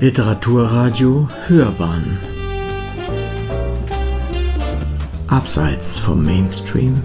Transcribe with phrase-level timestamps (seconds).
[0.00, 2.18] Literaturradio Hörbahn
[5.26, 7.02] Abseits vom Mainstream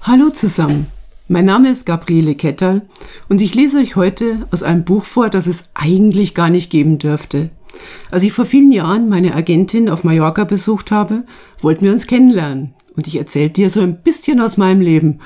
[0.00, 0.86] Hallo zusammen,
[1.28, 2.80] mein Name ist Gabriele Ketterl
[3.28, 6.96] und ich lese euch heute aus einem Buch vor, das es eigentlich gar nicht geben
[6.96, 7.50] dürfte.
[8.10, 11.24] Als ich vor vielen Jahren meine Agentin auf Mallorca besucht habe,
[11.60, 15.20] wollten wir uns kennenlernen und ich erzählte ihr so ein bisschen aus meinem Leben.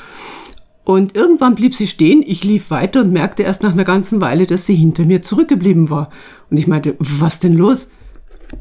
[0.85, 4.46] Und irgendwann blieb sie stehen, ich lief weiter und merkte erst nach einer ganzen Weile,
[4.46, 6.11] dass sie hinter mir zurückgeblieben war.
[6.50, 7.90] Und ich meinte, was denn los?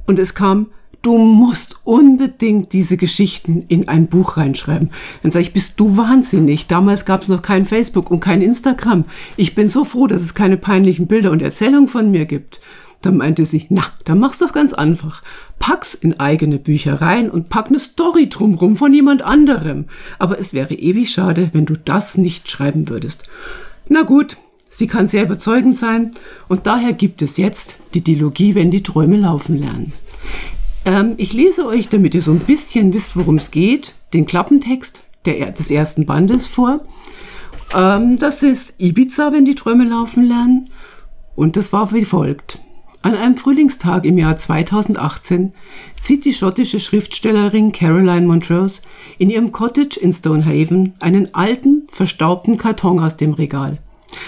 [0.06, 0.68] Und es kam,
[1.02, 4.92] du musst unbedingt diese Geschichten in ein Buch reinschreiben.
[5.24, 6.68] Dann sage ich, bist du wahnsinnig?
[6.68, 9.06] Damals gab es noch kein Facebook und kein Instagram.
[9.36, 12.62] Ich bin so froh, dass es keine peinlichen Bilder und Erzählungen von mir gibt.
[13.02, 15.22] Dann meinte sie, na, dann mach's doch ganz einfach.
[15.60, 19.86] Pack's in eigene Bücher rein und pack eine Story drumrum von jemand anderem.
[20.20, 23.28] Aber es wäre ewig schade, wenn du das nicht schreiben würdest.
[23.90, 24.38] Na gut,
[24.70, 26.12] sie kann sehr überzeugend sein
[26.48, 29.92] und daher gibt es jetzt die Dilogie, wenn die Träume laufen lernen.
[30.86, 35.02] Ähm, ich lese euch, damit ihr so ein bisschen wisst, worum es geht, den Klappentext
[35.26, 36.82] der, des ersten Bandes vor.
[37.74, 40.70] Ähm, das ist Ibiza, wenn die Träume laufen lernen.
[41.36, 42.60] Und das war wie folgt.
[43.04, 45.54] An einem Frühlingstag im Jahr 2018
[46.00, 48.82] zieht die schottische Schriftstellerin Caroline Montrose
[49.18, 53.80] in ihrem Cottage in Stonehaven einen alten, verstaubten Karton aus dem Regal.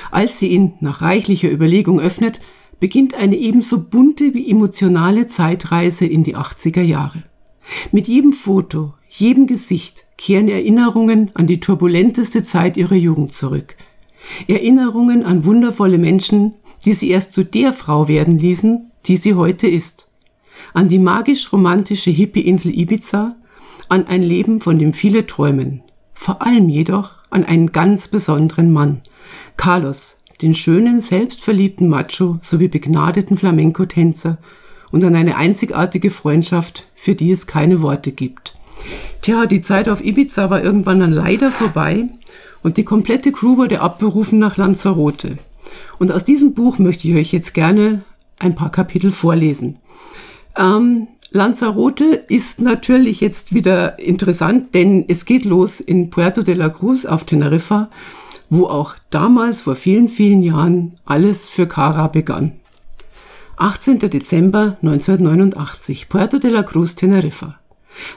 [0.10, 2.40] Als sie ihn nach reichlicher Überlegung öffnet,
[2.80, 7.24] beginnt eine ebenso bunte wie emotionale Zeitreise in die 80er Jahre.
[7.92, 13.76] Mit jedem Foto, jedem Gesicht kehren Erinnerungen an die turbulenteste Zeit ihrer Jugend zurück.
[14.48, 16.54] Erinnerungen an wundervolle Menschen,
[16.86, 20.08] die sie erst zu der Frau werden ließen, die sie heute ist.
[20.74, 23.36] An die magisch-romantische Hippie-Insel Ibiza,
[23.90, 25.82] an ein Leben, von dem viele träumen.
[26.14, 29.02] Vor allem jedoch an einen ganz besonderen Mann,
[29.58, 34.38] Carlos, den schönen, selbstverliebten Macho sowie begnadeten Flamenco-Tänzer
[34.92, 38.56] und an eine einzigartige Freundschaft, für die es keine Worte gibt.
[39.22, 42.10] Tja, die Zeit auf Ibiza war irgendwann dann leider vorbei
[42.62, 45.38] und die komplette Crew wurde abberufen nach Lanzarote.
[46.00, 48.04] Und aus diesem Buch möchte ich euch jetzt gerne
[48.40, 49.78] ein paar Kapitel vorlesen.
[50.58, 56.70] Ähm, Lanzarote ist natürlich jetzt wieder interessant, denn es geht los in Puerto de la
[56.70, 57.90] Cruz auf Teneriffa,
[58.50, 62.52] wo auch damals vor vielen, vielen Jahren alles für Cara begann.
[63.58, 64.00] 18.
[64.00, 67.60] Dezember 1989, Puerto de la Cruz, Teneriffa.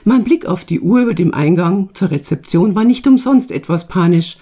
[0.03, 4.37] Mein Blick auf die Uhr über dem Eingang zur Rezeption war nicht umsonst etwas panisch.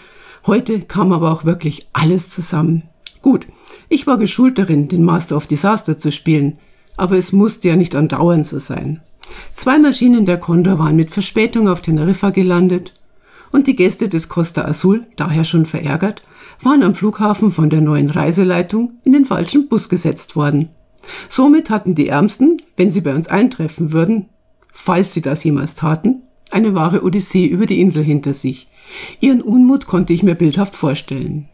[0.46, 2.84] Heute kam aber auch wirklich alles zusammen.
[3.26, 3.48] Gut,
[3.90, 6.60] ich war geschult darin, den Master of Disaster zu spielen,
[6.96, 9.02] aber es musste ja nicht andauernd so sein.
[9.56, 12.94] Zwei Maschinen der Condor waren mit Verspätung auf Teneriffa gelandet
[13.52, 16.22] und die Gäste des Costa Azul, daher schon verärgert,
[16.62, 20.70] waren am Flughafen von der neuen Reiseleitung in den falschen Bus gesetzt worden.
[21.28, 24.30] Somit hatten die Ärmsten, wenn sie bei uns eintreffen würden,
[24.72, 26.22] falls sie das jemals taten,
[26.52, 28.68] eine wahre Odyssee über die Insel hinter sich.
[29.20, 31.50] Ihren Unmut konnte ich mir bildhaft vorstellen.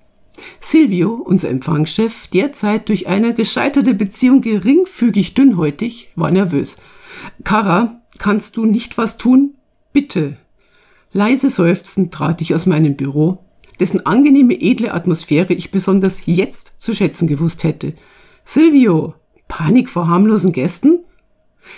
[0.59, 6.77] Silvio, unser Empfangschef, derzeit durch eine gescheiterte Beziehung geringfügig dünnhäutig, war nervös.
[7.43, 9.55] Kara, kannst du nicht was tun?
[9.93, 10.37] Bitte.
[11.13, 13.43] Leise seufzend trat ich aus meinem Büro,
[13.79, 17.93] dessen angenehme, edle Atmosphäre ich besonders jetzt zu schätzen gewusst hätte.
[18.45, 19.15] Silvio,
[19.47, 20.99] Panik vor harmlosen Gästen?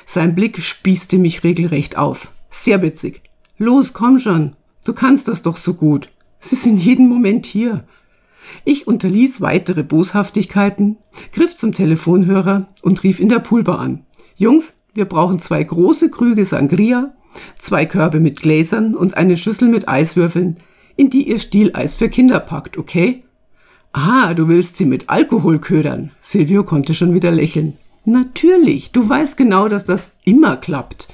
[0.05, 2.31] Sein Blick spießte mich regelrecht auf.
[2.49, 3.21] Sehr witzig.
[3.57, 4.55] Los, komm schon.
[4.85, 6.09] Du kannst das doch so gut.
[6.39, 7.85] Sie sind jeden Moment hier.
[8.65, 10.97] Ich unterließ weitere Boshaftigkeiten,
[11.31, 14.05] griff zum Telefonhörer und rief in der Poolbar an.
[14.35, 17.13] Jungs, wir brauchen zwei große Krüge Sangria,
[17.57, 20.57] zwei Körbe mit Gläsern und eine Schüssel mit Eiswürfeln,
[20.95, 23.23] in die ihr Stieleis für Kinder packt, okay?
[23.91, 26.11] Ah, du willst sie mit Alkohol ködern.
[26.21, 27.77] Silvio konnte schon wieder lächeln.
[28.05, 31.07] Natürlich, du weißt genau, dass das immer klappt.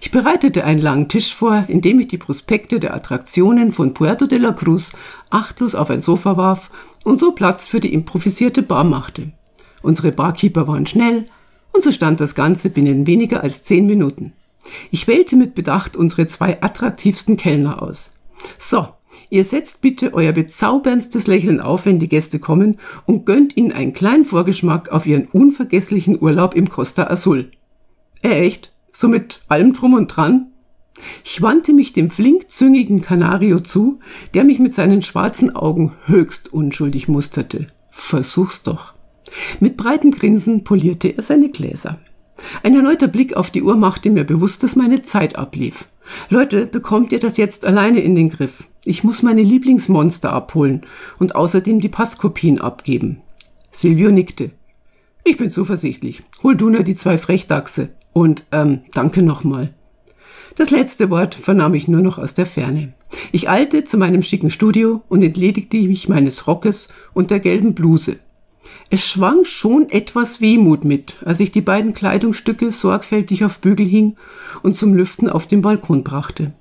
[0.00, 4.26] Ich bereitete einen langen Tisch vor, in dem ich die Prospekte der Attraktionen von Puerto
[4.26, 4.92] de la Cruz
[5.30, 6.70] achtlos auf ein Sofa warf
[7.04, 9.32] und so Platz für die improvisierte Bar machte.
[9.82, 11.26] Unsere Barkeeper waren schnell
[11.72, 14.32] und so stand das Ganze binnen weniger als zehn Minuten.
[14.90, 18.14] Ich wählte mit Bedacht unsere zwei attraktivsten Kellner aus.
[18.58, 18.88] So,
[19.30, 23.92] ihr setzt bitte euer bezaubernstes Lächeln auf, wenn die Gäste kommen und gönnt ihnen einen
[23.92, 27.50] kleinen Vorgeschmack auf ihren unvergesslichen Urlaub im Costa Azul.
[28.22, 28.73] Äh, echt?
[28.94, 30.52] So mit allem drum und dran?
[31.24, 33.98] Ich wandte mich dem flinkzüngigen Canario zu,
[34.32, 37.66] der mich mit seinen schwarzen Augen höchst unschuldig musterte.
[37.90, 38.94] Versuch's doch.
[39.60, 41.98] Mit breiten Grinsen polierte er seine Gläser.
[42.62, 45.86] Ein erneuter Blick auf die Uhr machte mir bewusst, dass meine Zeit ablief.
[46.28, 48.64] Leute, bekommt ihr das jetzt alleine in den Griff?
[48.84, 50.82] Ich muss meine Lieblingsmonster abholen
[51.18, 53.22] und außerdem die Passkopien abgeben.
[53.70, 54.50] Silvio nickte.
[55.24, 56.22] Ich bin zuversichtlich.
[56.42, 57.90] Hol du nur die zwei Frechdachse.
[58.14, 59.74] Und, ähm, danke nochmal.
[60.56, 62.94] Das letzte Wort vernahm ich nur noch aus der Ferne.
[63.32, 68.18] Ich eilte zu meinem schicken Studio und entledigte mich meines Rockes und der gelben Bluse.
[68.88, 74.16] Es schwang schon etwas Wehmut mit, als ich die beiden Kleidungsstücke sorgfältig auf Bügel hing
[74.62, 76.52] und zum Lüften auf den Balkon brachte.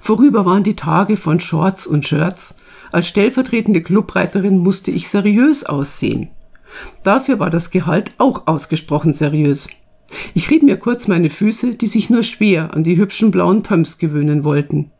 [0.00, 2.56] Vorüber waren die Tage von Shorts und Shirts.
[2.92, 6.28] Als stellvertretende Clubreiterin musste ich seriös aussehen.
[7.02, 9.68] Dafür war das Gehalt auch ausgesprochen seriös.
[10.34, 13.98] Ich rieb mir kurz meine Füße, die sich nur schwer an die hübschen blauen Pumps
[13.98, 14.90] gewöhnen wollten.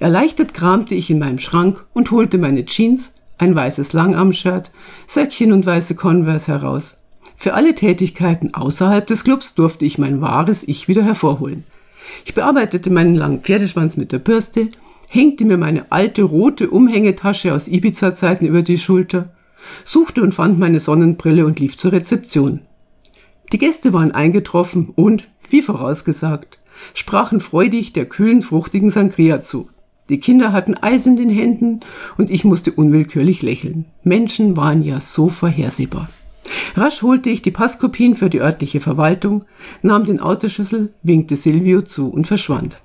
[0.00, 4.70] Erleichtert kramte ich in meinem Schrank und holte meine Jeans, ein weißes Langarmshirt,
[5.06, 6.98] Söckchen und weiße Converse heraus.
[7.36, 11.64] Für alle Tätigkeiten außerhalb des Clubs durfte ich mein wahres Ich wieder hervorholen.
[12.24, 14.68] Ich bearbeitete meinen langen Pferdeschwanz mit der Bürste,
[15.08, 19.30] hängte mir meine alte rote Umhängetasche aus Ibiza-Zeiten über die Schulter,
[19.84, 22.60] suchte und fand meine Sonnenbrille und lief zur Rezeption.
[23.52, 26.58] Die Gäste waren eingetroffen und, wie vorausgesagt,
[26.94, 29.68] sprachen freudig der kühlen, fruchtigen Sangria zu.
[30.08, 31.80] Die Kinder hatten Eis in den Händen
[32.16, 33.86] und ich musste unwillkürlich lächeln.
[34.04, 36.08] Menschen waren ja so vorhersehbar.
[36.76, 39.44] Rasch holte ich die Passkopien für die örtliche Verwaltung,
[39.82, 42.80] nahm den Autoschlüssel, winkte Silvio zu und verschwand.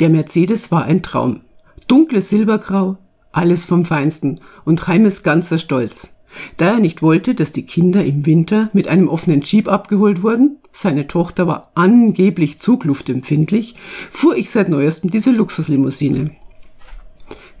[0.00, 1.40] Der Mercedes war ein Traum.
[1.86, 2.96] Dunkles Silbergrau,
[3.32, 6.16] alles vom Feinsten und Heimes ganzer Stolz.
[6.56, 10.58] Da er nicht wollte, dass die Kinder im Winter mit einem offenen Jeep abgeholt wurden,
[10.72, 13.76] seine Tochter war angeblich zugluftempfindlich,
[14.10, 16.30] fuhr ich seit neuestem diese Luxuslimousine.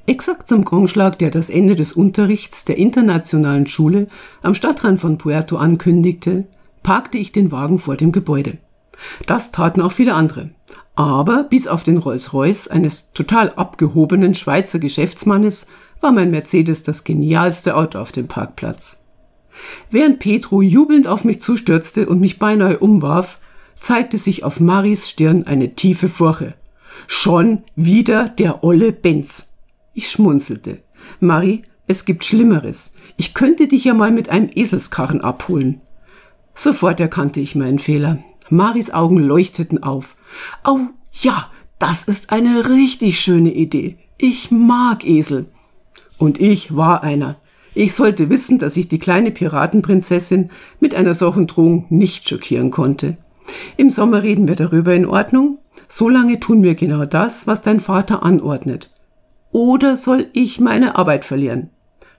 [0.06, 4.08] Exakt zum Gongschlag, der das Ende des Unterrichts der internationalen Schule
[4.42, 6.44] am Stadtrand von Puerto ankündigte,
[6.82, 8.58] parkte ich den Wagen vor dem Gebäude.
[9.26, 10.50] Das taten auch viele andere.
[10.94, 15.66] Aber bis auf den Rolls-Royce eines total abgehobenen Schweizer Geschäftsmannes
[16.02, 19.04] war mein Mercedes das genialste Auto auf dem Parkplatz.
[19.90, 23.40] Während Petro jubelnd auf mich zustürzte und mich beinahe umwarf,
[23.76, 26.54] zeigte sich auf Maris Stirn eine tiefe Furche.
[27.06, 29.50] Schon wieder der olle Benz.
[29.94, 30.82] Ich schmunzelte.
[31.20, 32.94] Mari, es gibt Schlimmeres.
[33.16, 35.80] Ich könnte dich ja mal mit einem Eselskarren abholen.
[36.54, 38.18] Sofort erkannte ich meinen Fehler.
[38.50, 40.16] Maris Augen leuchteten auf.
[40.62, 40.78] Au,
[41.12, 43.98] ja, das ist eine richtig schöne Idee.
[44.18, 45.46] Ich mag Esel.
[46.22, 47.34] Und ich war einer.
[47.74, 53.16] Ich sollte wissen, dass ich die kleine Piratenprinzessin mit einer solchen Drohung nicht schockieren konnte.
[53.76, 55.58] Im Sommer reden wir darüber in Ordnung.
[55.88, 58.88] Solange tun wir genau das, was dein Vater anordnet.
[59.50, 61.70] Oder soll ich meine Arbeit verlieren?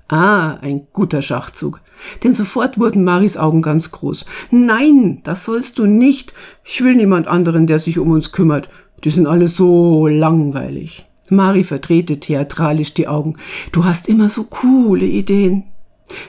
[0.10, 1.80] Ah, ein guter Schachzug.
[2.26, 4.26] Denn sofort wurden Maris Augen ganz groß.
[4.52, 6.34] Nein, das sollst du nicht.
[6.66, 8.68] Ich will niemand anderen, der sich um uns kümmert.
[9.06, 11.06] Die sind alle so langweilig.
[11.36, 13.36] Mari verdrehte theatralisch die Augen.
[13.72, 15.64] Du hast immer so coole Ideen.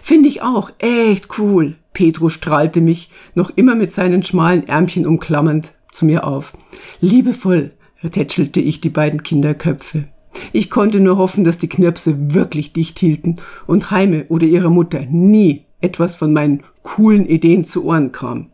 [0.03, 1.77] Finde ich auch, echt cool.
[1.93, 6.56] Petro strahlte mich, noch immer mit seinen schmalen Ärmchen umklammernd, zu mir auf.
[7.01, 7.73] Liebevoll
[8.11, 10.09] tätschelte ich die beiden Kinderköpfe.
[10.53, 13.37] Ich konnte nur hoffen, dass die Knirpse wirklich dicht hielten
[13.67, 18.51] und Heime oder ihrer Mutter nie etwas von meinen coolen Ideen zu Ohren kam.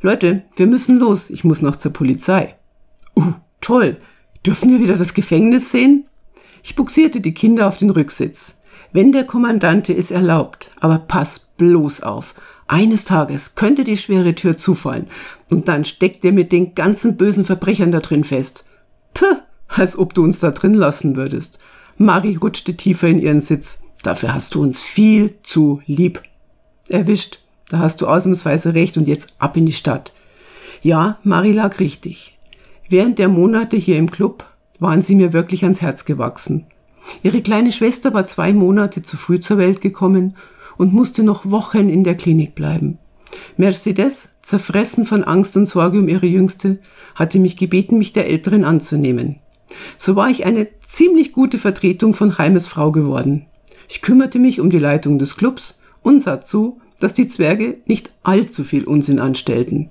[0.00, 2.54] Leute, wir müssen los, ich muss noch zur Polizei.
[3.16, 3.98] Uh, toll,
[4.44, 6.04] Dürfen wir wieder das Gefängnis sehen?
[6.62, 8.60] Ich buxierte die Kinder auf den Rücksitz.
[8.92, 12.34] Wenn der Kommandante es erlaubt, aber pass bloß auf.
[12.66, 15.06] Eines Tages könnte die schwere Tür zufallen
[15.50, 18.66] und dann steckt er mit den ganzen bösen Verbrechern da drin fest.
[19.12, 19.36] Puh,
[19.68, 21.58] als ob du uns da drin lassen würdest.
[21.96, 23.82] Mari rutschte tiefer in ihren Sitz.
[24.02, 26.22] Dafür hast du uns viel zu lieb.
[26.88, 27.40] Erwischt.
[27.70, 30.12] Da hast du ausnahmsweise recht und jetzt ab in die Stadt.
[30.82, 32.33] Ja, Mari lag richtig.
[32.88, 34.46] Während der Monate hier im Club
[34.78, 36.66] waren sie mir wirklich ans Herz gewachsen.
[37.22, 40.36] Ihre kleine Schwester war zwei Monate zu früh zur Welt gekommen
[40.76, 42.98] und musste noch Wochen in der Klinik bleiben.
[43.56, 46.78] Mercedes, zerfressen von Angst und Sorge um ihre Jüngste,
[47.14, 49.40] hatte mich gebeten, mich der Älteren anzunehmen.
[49.98, 53.46] So war ich eine ziemlich gute Vertretung von Heimes Frau geworden.
[53.88, 58.12] Ich kümmerte mich um die Leitung des Clubs und sah zu, dass die Zwerge nicht
[58.22, 59.90] allzu viel Unsinn anstellten.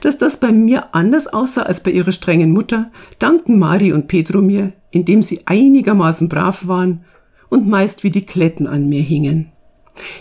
[0.00, 4.40] Dass das bei mir anders aussah als bei ihrer strengen Mutter, dankten Mari und Pedro
[4.40, 7.04] mir, indem sie einigermaßen brav waren
[7.48, 9.50] und meist wie die Kletten an mir hingen.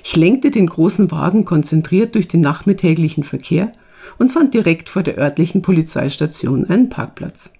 [0.03, 3.71] Ich lenkte den großen Wagen konzentriert durch den nachmittäglichen Verkehr
[4.19, 7.53] und fand direkt vor der örtlichen Polizeistation einen Parkplatz.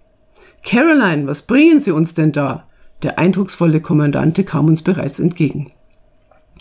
[0.63, 2.67] Caroline, was bringen Sie uns denn da?
[3.01, 5.71] Der eindrucksvolle Kommandante kam uns bereits entgegen.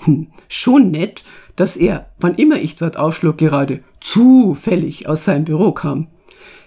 [0.01, 1.23] Hm, schon nett,
[1.57, 6.09] dass er, wann immer ich dort aufschlug, gerade zufällig aus seinem Büro kam.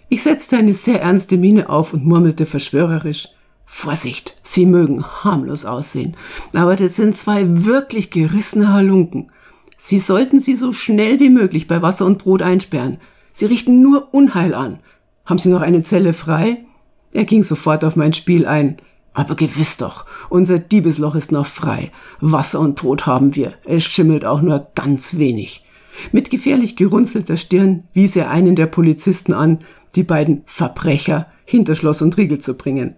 [0.10, 3.30] Ich setzte eine sehr ernste Miene auf und murmelte verschwörerisch.
[3.66, 6.16] Vorsicht, Sie mögen harmlos aussehen,
[6.54, 9.32] aber das sind zwei wirklich gerissene Halunken.
[9.78, 13.00] Sie sollten sie so schnell wie möglich bei Wasser und Brot einsperren.
[13.32, 14.80] Sie richten nur Unheil an.
[15.26, 16.64] Haben Sie noch eine Zelle frei?
[17.12, 18.78] Er ging sofort auf mein Spiel ein.
[19.16, 21.92] Aber gewiss doch, unser Diebesloch ist noch frei.
[22.20, 23.54] Wasser und Brot haben wir.
[23.64, 25.64] Es schimmelt auch nur ganz wenig.
[26.12, 29.62] Mit gefährlich gerunzelter Stirn wies er einen der Polizisten an,
[29.96, 32.96] die beiden Verbrecher hinter Schloss und Riegel zu bringen.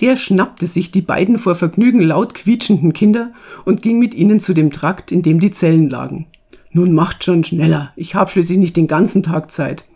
[0.00, 3.32] Der schnappte sich die beiden vor Vergnügen laut quietschenden Kinder
[3.64, 6.26] und ging mit ihnen zu dem Trakt, in dem die Zellen lagen.
[6.70, 9.86] Nun macht schon schneller, ich hab schließlich nicht den ganzen Tag Zeit.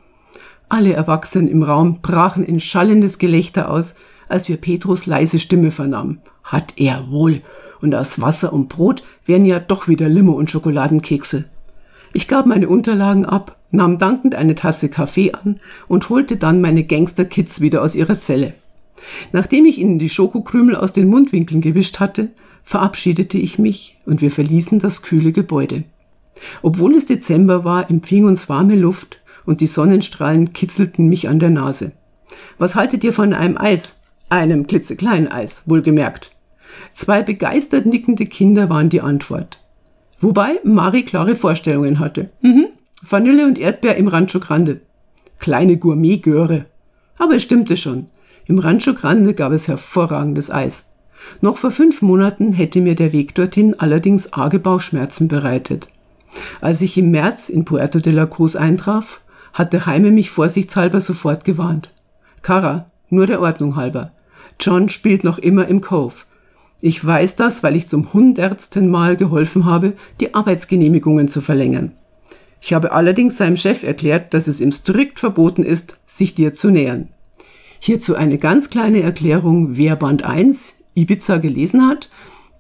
[0.71, 3.97] Alle Erwachsenen im Raum brachen in schallendes Gelächter aus,
[4.31, 6.21] als wir Petrus leise Stimme vernahmen.
[6.43, 7.43] Hat er wohl.
[7.81, 11.47] Und aus Wasser und Brot wären ja doch wieder Limo und Schokoladenkekse.
[12.13, 16.85] Ich gab meine Unterlagen ab, nahm dankend eine Tasse Kaffee an und holte dann meine
[16.85, 18.55] Gangster-Kids wieder aus ihrer Zelle.
[19.33, 22.31] Nachdem ich ihnen die Schokokrümel aus den Mundwinkeln gewischt hatte,
[22.63, 25.85] verabschiedete ich mich und wir verließen das kühle Gebäude.
[26.63, 31.51] Obwohl es Dezember war, empfing uns warme Luft und die Sonnenstrahlen kitzelten mich an der
[31.51, 31.93] Nase.
[32.59, 34.00] Was haltet ihr von einem Eis?
[34.31, 36.31] Einem klitzekleinen Eis, wohlgemerkt.
[36.95, 39.61] Zwei begeistert nickende Kinder waren die Antwort.
[40.21, 42.31] Wobei Mari klare Vorstellungen hatte.
[42.41, 42.67] Mhm.
[43.03, 44.81] Vanille und Erdbeer im Rancho Grande.
[45.41, 46.67] Kleine Gourmet-Göre.
[47.19, 48.07] Aber es stimmte schon.
[48.47, 50.93] Im Rancho Grande gab es hervorragendes Eis.
[51.41, 55.89] Noch vor fünf Monaten hätte mir der Weg dorthin allerdings arge Bauchschmerzen bereitet.
[56.61, 59.23] Als ich im März in Puerto de la Cruz eintraf,
[59.53, 61.93] hatte Jaime mich vorsichtshalber sofort gewarnt.
[62.43, 64.13] Cara, nur der Ordnung halber.
[64.61, 66.25] John spielt noch immer im Cove.
[66.81, 71.93] Ich weiß das, weil ich zum hundertsten Mal geholfen habe, die Arbeitsgenehmigungen zu verlängern.
[72.61, 76.71] Ich habe allerdings seinem Chef erklärt, dass es ihm strikt verboten ist, sich dir zu
[76.71, 77.09] nähern.
[77.79, 82.11] Hierzu eine ganz kleine Erklärung, wer Band 1 Ibiza gelesen hat,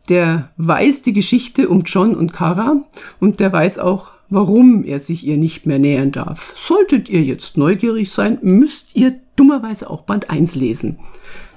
[0.08, 2.82] der weiß die Geschichte um John und Kara
[3.20, 6.54] und der weiß auch, warum er sich ihr nicht mehr nähern darf.
[6.56, 10.98] Solltet ihr jetzt neugierig sein, müsst ihr dummerweise auch Band 1 lesen.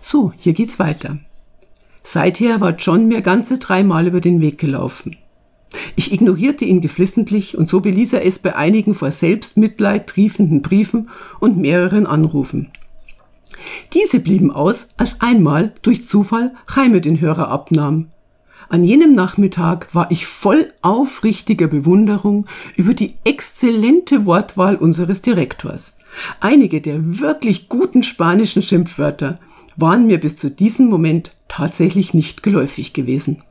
[0.03, 1.17] So, hier geht's weiter.
[2.03, 5.15] Seither war John mir ganze dreimal über den Weg gelaufen.
[5.95, 11.09] Ich ignorierte ihn geflissentlich und so beließ er es bei einigen vor Selbstmitleid triefenden Briefen
[11.39, 12.69] und mehreren Anrufen.
[13.93, 18.07] Diese blieben aus, als einmal durch Zufall Jaime den Hörer abnahm.
[18.67, 22.45] An jenem Nachmittag war ich voll aufrichtiger Bewunderung
[22.75, 25.97] über die exzellente Wortwahl unseres Direktors.
[26.41, 29.39] Einige der wirklich guten spanischen Schimpfwörter
[29.75, 33.43] waren mir bis zu diesem Moment tatsächlich nicht geläufig gewesen.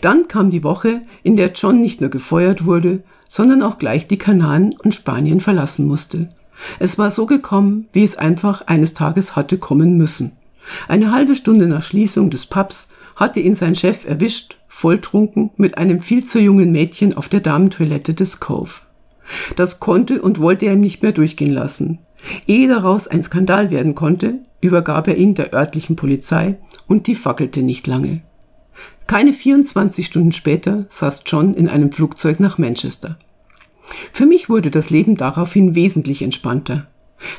[0.00, 4.18] Dann kam die Woche, in der John nicht nur gefeuert wurde, sondern auch gleich die
[4.18, 6.28] Kanaren und Spanien verlassen musste.
[6.78, 10.32] Es war so gekommen, wie es einfach eines Tages hatte kommen müssen.
[10.86, 16.00] Eine halbe Stunde nach Schließung des Pubs hatte ihn sein Chef erwischt, volltrunken, mit einem
[16.00, 18.82] viel zu jungen Mädchen auf der Damentoilette des Cove.
[19.56, 21.98] Das konnte und wollte er ihm nicht mehr durchgehen lassen.
[22.46, 27.62] Ehe daraus ein Skandal werden konnte, übergab er ihn der örtlichen Polizei und die fackelte
[27.62, 28.22] nicht lange.
[29.06, 33.18] Keine 24 Stunden später saß John in einem Flugzeug nach Manchester.
[34.12, 36.86] Für mich wurde das Leben daraufhin wesentlich entspannter.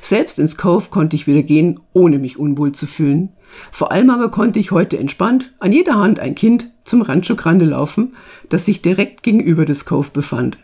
[0.02, 3.30] Selbst ins Cove konnte ich wieder gehen, ohne mich unwohl zu fühlen.
[3.72, 7.66] Vor allem aber konnte ich heute entspannt an jeder Hand ein Kind zum Rancho Grande
[7.66, 8.14] laufen,
[8.50, 10.58] das sich direkt gegenüber des Cove befand.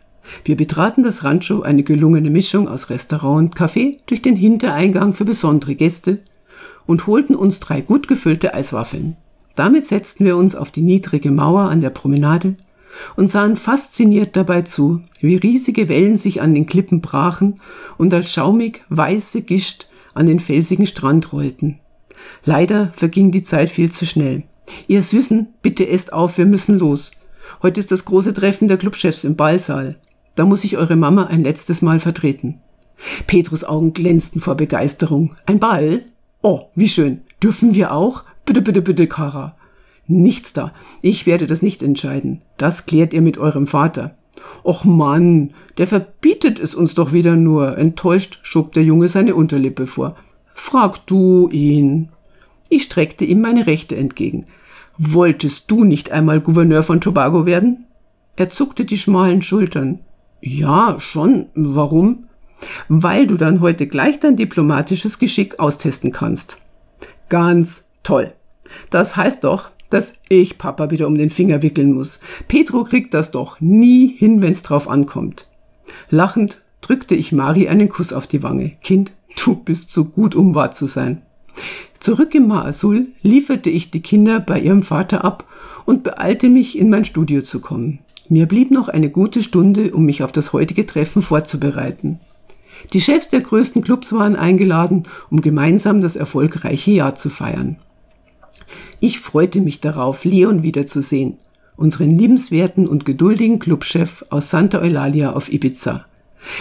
[0.46, 5.25] Wir betraten das Rancho, eine gelungene Mischung aus Restaurant und Café, durch den Hintereingang für
[5.25, 6.20] besondere Gäste
[6.89, 9.15] und holten uns drei gut gefüllte Eiswaffeln.
[9.55, 12.55] Damit setzten wir uns auf die niedrige Mauer an der Promenade
[13.15, 17.58] und sahen fasziniert dabei zu, wie riesige Wellen sich an den Klippen brachen
[18.00, 21.77] und als schaumig weiße Gischt an den felsigen Strand rollten.
[22.43, 24.41] Leider verging die Zeit viel zu schnell.
[24.88, 27.12] Ihr Süßen, bitte esst auf, wir müssen los.
[27.62, 30.00] Heute ist das große Treffen der Clubchefs im Ballsaal.
[30.34, 32.62] Da muss ich eure Mama ein letztes Mal vertreten.
[33.27, 35.36] Petrus Augen glänzten vor Begeisterung.
[35.46, 36.03] Ein Ball?
[36.41, 37.22] Oh, wie schön.
[37.43, 38.24] Dürfen wir auch?
[38.46, 39.55] Bitte, bitte, bitte, Kara.
[40.08, 40.74] Nichts da.
[41.01, 42.41] Ich werde das nicht entscheiden.
[42.58, 44.15] Das klärt ihr mit eurem Vater.
[44.63, 47.77] Och Mann, der verbietet es uns doch wieder nur.
[47.77, 50.15] Enttäuscht schob der Junge seine Unterlippe vor.
[50.53, 52.10] Frag du ihn.
[52.69, 54.46] Ich streckte ihm meine Rechte entgegen.
[54.98, 57.86] Wolltest du nicht einmal Gouverneur von Tobago werden?
[58.36, 60.00] Er zuckte die schmalen Schultern.
[60.41, 61.48] Ja, schon.
[61.53, 62.28] Warum?
[62.88, 66.62] Weil du dann heute gleich dein diplomatisches Geschick austesten kannst.
[67.30, 68.34] Ganz toll.
[68.89, 72.20] Das heißt doch, dass ich Papa wieder um den Finger wickeln muss.
[72.48, 75.48] Petro kriegt das doch nie hin, wenn's drauf ankommt.
[76.10, 78.74] Lachend drückte ich Mari einen Kuss auf die Wange.
[78.84, 79.13] Kind,
[79.44, 81.22] du bist so gut, um wahr zu sein.
[82.00, 85.44] Zurück im Maasul lieferte ich die Kinder bei ihrem Vater ab
[85.86, 88.00] und beeilte mich, in mein Studio zu kommen.
[88.30, 92.20] Mir blieb noch eine gute Stunde, um mich auf das heutige Treffen vorzubereiten.
[92.93, 97.77] Die Chefs der größten Clubs waren eingeladen, um gemeinsam das erfolgreiche Jahr zu feiern.
[99.00, 101.38] Ich freute mich darauf, Leon wiederzusehen,
[101.77, 106.05] unseren liebenswerten und geduldigen Clubchef aus Santa Eulalia auf Ibiza.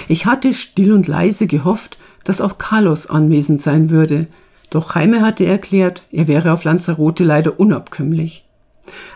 [0.09, 4.27] Ich hatte still und leise gehofft, dass auch Carlos anwesend sein würde,
[4.71, 8.47] doch Jaime hatte erklärt, er wäre auf Lanzarote leider unabkömmlich.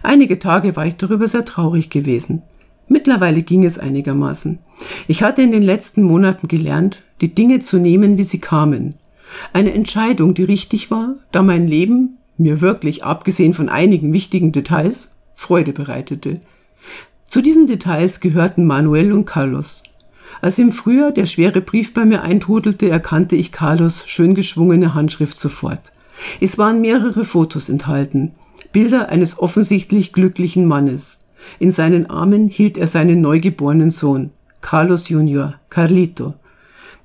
[0.02, 2.42] Einige Tage war ich darüber sehr traurig gewesen.
[2.88, 4.58] Mittlerweile ging es einigermaßen.
[5.08, 8.96] Ich hatte in den letzten Monaten gelernt, die Dinge zu nehmen, wie sie kamen.
[9.52, 15.16] Eine Entscheidung, die richtig war, da mein Leben, mir wirklich, abgesehen von einigen wichtigen Details,
[15.34, 16.40] Freude bereitete.
[17.26, 19.84] Zu diesen Details gehörten Manuel und Carlos.
[20.40, 25.38] Als im Frühjahr der schwere Brief bei mir eintrudelte, erkannte ich Carlos schön geschwungene Handschrift
[25.38, 25.92] sofort.
[26.40, 28.32] Es waren mehrere Fotos enthalten,
[28.72, 31.21] Bilder eines offensichtlich glücklichen Mannes.
[31.58, 34.30] In seinen Armen hielt er seinen neugeborenen Sohn,
[34.60, 36.34] Carlos Junior, Carlito.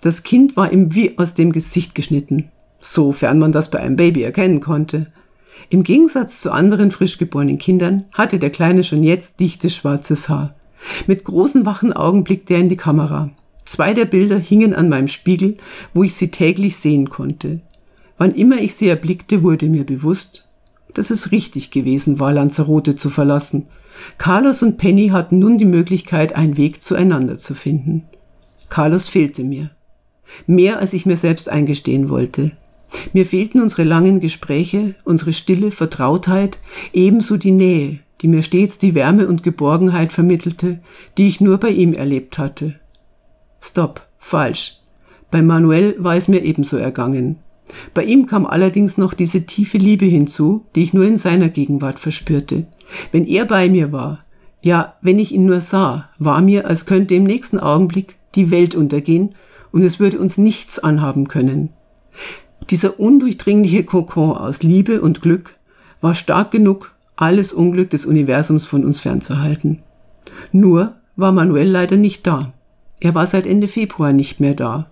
[0.01, 4.24] Das Kind war ihm wie aus dem Gesicht geschnitten, sofern man das bei einem Baby
[4.24, 5.08] erkennen konnte.
[5.70, 10.56] Im Gegensatz zu anderen frisch geborenen Kindern hatte der Kleine schon jetzt dichtes schwarzes Haar.
[11.08, 13.32] Mit großen wachen Augen blickte er in die Kamera.
[13.65, 15.58] Zwei der Bilder hingen an meinem Spiegel,
[15.94, 17.60] wo ich sie täglich sehen konnte.
[18.17, 20.48] Wann immer ich sie erblickte, wurde mir bewusst,
[20.94, 23.67] dass es richtig gewesen war, Lanzarote zu verlassen.
[24.18, 28.04] Carlos und Penny hatten nun die Möglichkeit, einen Weg zueinander zu finden.
[28.70, 29.72] Carlos fehlte mir.
[30.46, 32.51] Mehr als ich mir selbst eingestehen wollte.
[33.13, 36.60] Mir fehlten unsere langen Gespräche, unsere stille Vertrautheit,
[36.94, 40.80] ebenso die Nähe, die mir stets die Wärme und Geborgenheit vermittelte,
[41.18, 42.80] die ich nur bei ihm erlebt hatte.
[43.62, 44.77] Stopp, falsch.
[45.30, 47.38] Bei Manuel war es mir ebenso ergangen.
[47.94, 52.00] Bei ihm kam allerdings noch diese tiefe Liebe hinzu, die ich nur in seiner Gegenwart
[52.00, 52.66] verspürte.
[53.12, 54.24] Wenn er bei mir war,
[54.62, 58.76] ja, wenn ich ihn nur sah, war mir, als könnte im nächsten Augenblick die Welt
[58.76, 59.36] untergehen
[59.71, 61.69] und es würde uns nichts anhaben können.
[62.69, 65.56] Dieser undurchdringliche Kokon aus Liebe und Glück
[66.02, 69.84] war stark genug, alles Unglück des Universums von uns fernzuhalten.
[70.52, 72.54] Nur war Manuel leider nicht da.
[73.00, 74.89] Er war seit Ende Februar nicht mehr da,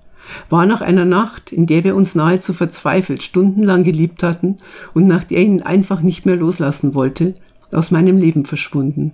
[0.49, 4.57] war nach einer Nacht, in der wir uns nahezu verzweifelt stundenlang geliebt hatten
[4.93, 7.33] und nach der ihn einfach nicht mehr loslassen wollte,
[7.73, 9.13] aus meinem Leben verschwunden.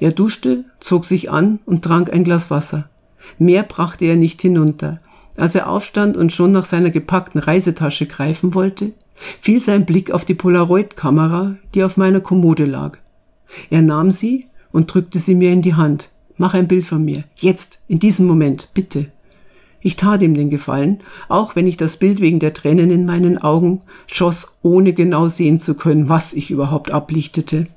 [0.00, 2.88] Er duschte, zog sich an und trank ein Glas Wasser.
[3.38, 5.00] Mehr brachte er nicht hinunter.
[5.36, 8.92] Als er aufstand und schon nach seiner gepackten Reisetasche greifen wollte,
[9.40, 12.98] fiel sein Blick auf die Polaroid-Kamera, die auf meiner Kommode lag.
[13.70, 16.10] Er nahm sie und drückte sie mir in die Hand.
[16.36, 17.24] Mach ein Bild von mir.
[17.36, 19.06] Jetzt, in diesem Moment, bitte.
[19.80, 23.38] Ich tat ihm den Gefallen, auch wenn ich das Bild wegen der Tränen in meinen
[23.38, 27.68] Augen schoss, ohne genau sehen zu können, was ich überhaupt ablichtete.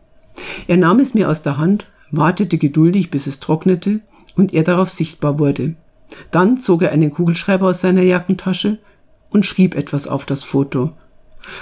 [0.67, 4.01] Er nahm es mir aus der Hand, wartete geduldig, bis es trocknete
[4.35, 5.75] und er darauf sichtbar wurde.
[6.31, 8.79] Dann zog er einen Kugelschreiber aus seiner Jackentasche
[9.29, 10.91] und schrieb etwas auf das Foto.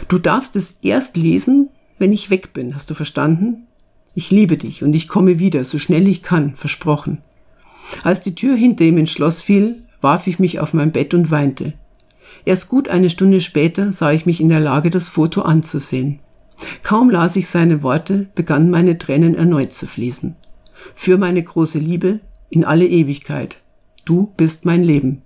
[0.08, 3.68] Du darfst es erst lesen, wenn ich weg bin, hast du verstanden?
[4.16, 7.20] Ich liebe dich und ich komme wieder, so schnell ich kann, versprochen.
[8.04, 11.32] Als die Tür hinter ihm ins Schloss fiel, warf ich mich auf mein Bett und
[11.32, 11.74] weinte.
[12.46, 16.20] Erst gut eine Stunde später sah ich mich in der Lage, das Foto anzusehen.
[16.84, 20.36] Kaum las ich seine Worte, begannen meine Tränen erneut zu fließen.
[20.96, 22.20] Für meine große Liebe
[22.50, 23.58] in alle Ewigkeit.
[24.06, 25.22] Du bist mein Leben.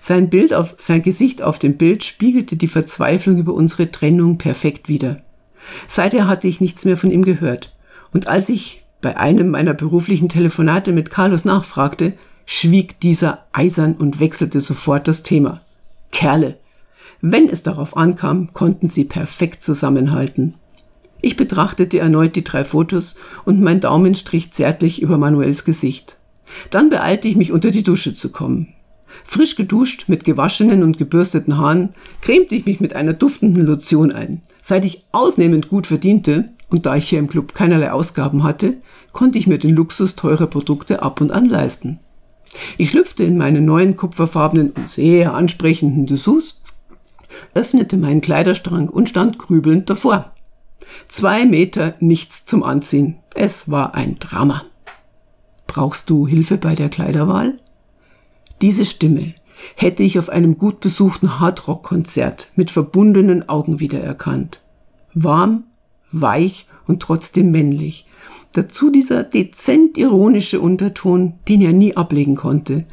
[0.00, 4.88] Sein Bild auf, sein Gesicht auf dem Bild spiegelte die Verzweiflung über unsere Trennung perfekt
[4.88, 5.22] wider.
[5.86, 7.74] Seither hatte ich nichts mehr von ihm gehört.
[8.12, 14.20] Und als ich bei einem meiner beruflichen Telefonate mit Carlos nachfragte, schwieg dieser eisern und
[14.20, 15.60] wechselte sofort das Thema.
[16.10, 16.58] Kerle.
[17.24, 20.54] Wenn es darauf ankam, konnten sie perfekt zusammenhalten.
[21.20, 26.16] Ich betrachtete erneut die drei Fotos und mein Daumen strich zärtlich über Manuels Gesicht.
[26.70, 28.74] Dann beeilte ich mich unter die Dusche zu kommen.
[29.24, 31.90] Frisch geduscht, mit gewaschenen und gebürsteten Haaren,
[32.22, 34.42] cremte ich mich mit einer duftenden Lotion ein.
[34.60, 38.78] Seit ich ausnehmend gut verdiente, und da ich hier im Club keinerlei Ausgaben hatte,
[39.12, 42.00] konnte ich mir den Luxus teurer Produkte ab und an leisten.
[42.78, 46.61] Ich schlüpfte in meine neuen kupferfarbenen und sehr ansprechenden Dessous,
[47.54, 50.32] öffnete meinen Kleiderstrang und stand grübelnd davor.
[51.08, 53.18] Zwei Meter nichts zum Anziehen.
[53.34, 54.64] Es war ein Drama.
[55.66, 57.58] Brauchst du Hilfe bei der Kleiderwahl?
[58.60, 59.34] Diese Stimme
[59.76, 64.62] hätte ich auf einem gut besuchten Hardrock-Konzert mit verbundenen Augen wiedererkannt.
[65.14, 65.64] Warm,
[66.10, 68.04] weich und trotzdem männlich.
[68.52, 72.84] Dazu dieser dezent ironische Unterton, den er nie ablegen konnte.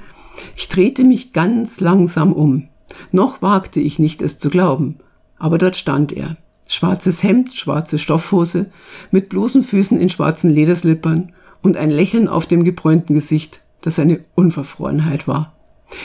[0.56, 2.69] Ich drehte mich ganz langsam um.
[3.12, 4.98] Noch wagte ich nicht, es zu glauben.
[5.38, 6.38] Aber dort stand er.
[6.68, 8.70] Schwarzes Hemd, schwarze Stoffhose,
[9.12, 14.20] mit bloßen Füßen in schwarzen Lederslippern und ein Lächeln auf dem gebräunten Gesicht, das eine
[14.36, 15.54] Unverfrorenheit war.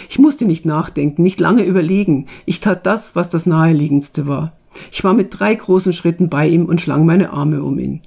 [0.08, 2.26] Ich musste nicht nachdenken, nicht lange überlegen.
[2.46, 4.52] Ich tat das, was das Naheliegendste war.
[4.90, 8.00] Ich war mit drei großen Schritten bei ihm und schlang meine Arme um ihn.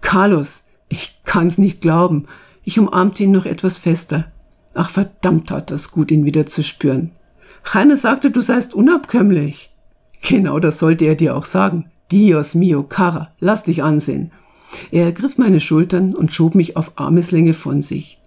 [0.00, 2.26] Carlos, ich kann's nicht glauben.
[2.64, 4.30] Ich umarmte ihn noch etwas fester.
[4.74, 7.12] Ach verdammt tat das gut, ihn wieder zu spüren.
[7.70, 9.70] Jaime sagte, du seist unabkömmlich.
[10.22, 11.90] Genau das sollte er dir auch sagen.
[12.10, 14.32] Dios mio, cara, lass dich ansehen.
[14.90, 18.20] Er ergriff meine Schultern und schob mich auf Armeslänge von sich.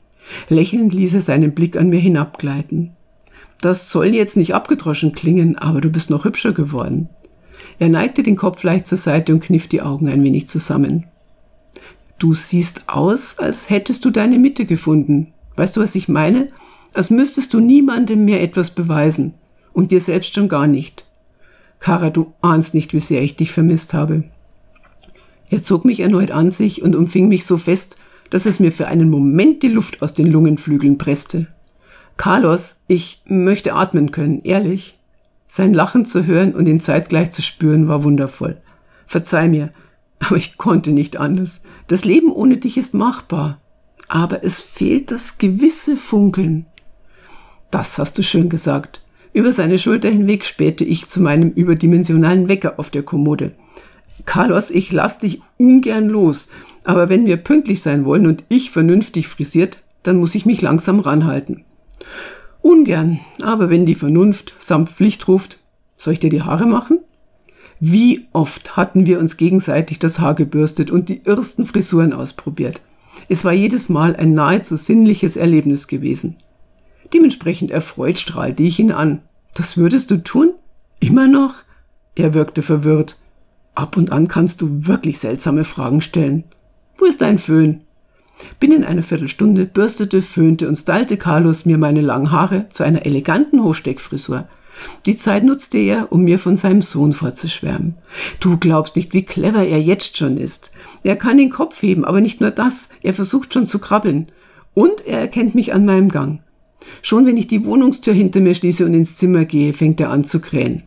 [0.49, 2.91] Lächelnd ließ er seinen Blick an mir hinabgleiten.
[3.61, 7.09] Das soll jetzt nicht abgedroschen klingen, aber du bist noch hübscher geworden.
[7.79, 11.05] Er neigte den Kopf leicht zur Seite und kniff die Augen ein wenig zusammen.
[12.17, 15.33] Du siehst aus, als hättest du deine Mitte gefunden.
[15.55, 16.47] Weißt du, was ich meine?
[16.95, 19.33] Als müsstest du niemandem mehr etwas beweisen.
[19.73, 21.05] Und dir selbst schon gar nicht.
[21.81, 24.23] Kara, du ahnst nicht, wie sehr ich dich vermisst habe.
[25.49, 27.97] Er zog mich erneut an sich und umfing mich so fest,
[28.29, 31.47] dass es mir für einen Moment die Luft aus den Lungenflügeln presste.
[32.15, 34.97] Carlos, ich möchte atmen können, ehrlich.
[35.49, 38.55] Sein Lachen zu hören und ihn zeitgleich zu spüren war wundervoll.
[39.05, 39.71] Verzeih mir,
[40.19, 41.63] aber ich konnte nicht anders.
[41.87, 43.59] Das Leben ohne dich ist machbar.
[44.07, 46.67] Aber es fehlt das gewisse Funkeln.
[47.75, 49.01] Das hast du schön gesagt.
[49.33, 53.51] Über seine Schulter hinweg spähte ich zu meinem überdimensionalen Wecker auf der Kommode.
[54.25, 56.47] Carlos, ich lass dich ungern los,
[56.85, 61.01] aber wenn wir pünktlich sein wollen und ich vernünftig frisiert, dann muss ich mich langsam
[61.01, 61.65] ranhalten.
[62.61, 65.59] Ungern, aber wenn die Vernunft samt Pflicht ruft,
[65.97, 66.99] soll ich dir die Haare machen?
[67.81, 72.79] Wie oft hatten wir uns gegenseitig das Haar gebürstet und die ersten Frisuren ausprobiert.
[73.27, 76.37] Es war jedes Mal ein nahezu sinnliches Erlebnis gewesen.
[77.13, 79.21] Dementsprechend erfreut strahlte ich ihn an.
[79.53, 80.53] Das würdest du tun?
[80.99, 81.55] Immer noch?
[82.15, 83.17] Er wirkte verwirrt.
[83.73, 86.45] Ab und an kannst du wirklich seltsame Fragen stellen.
[86.97, 87.81] Wo ist dein Föhn?
[88.59, 93.63] Binnen einer Viertelstunde bürstete, föhnte und stylte Carlos mir meine langen Haare zu einer eleganten
[93.63, 94.47] Hochsteckfrisur.
[95.05, 97.95] Die Zeit nutzte er, um mir von seinem Sohn vorzuschwärmen.
[98.39, 100.71] Du glaubst nicht, wie clever er jetzt schon ist.
[101.03, 104.27] Er kann den Kopf heben, aber nicht nur das, er versucht schon zu krabbeln.
[104.73, 106.41] Und er erkennt mich an meinem Gang.
[107.01, 110.23] Schon wenn ich die Wohnungstür hinter mir schließe und ins Zimmer gehe, fängt er an
[110.23, 110.83] zu krähen.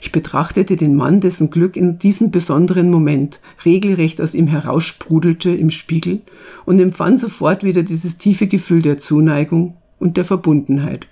[0.00, 5.70] Ich betrachtete den Mann, dessen Glück in diesem besonderen Moment regelrecht aus ihm heraussprudelte im
[5.70, 6.20] Spiegel
[6.64, 11.08] und empfand sofort wieder dieses tiefe Gefühl der Zuneigung und der Verbundenheit.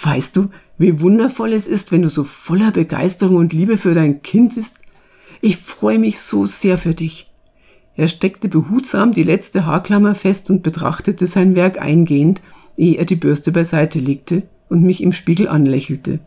[0.00, 4.22] Weißt du, wie wundervoll es ist, wenn du so voller Begeisterung und Liebe für dein
[4.22, 4.76] Kind bist?
[5.40, 7.30] Ich freue mich so sehr für dich.
[7.94, 12.42] Er steckte behutsam die letzte Haarklammer fest und betrachtete sein Werk eingehend,
[12.76, 16.20] ehe er die Bürste beiseite legte und mich im Spiegel anlächelte.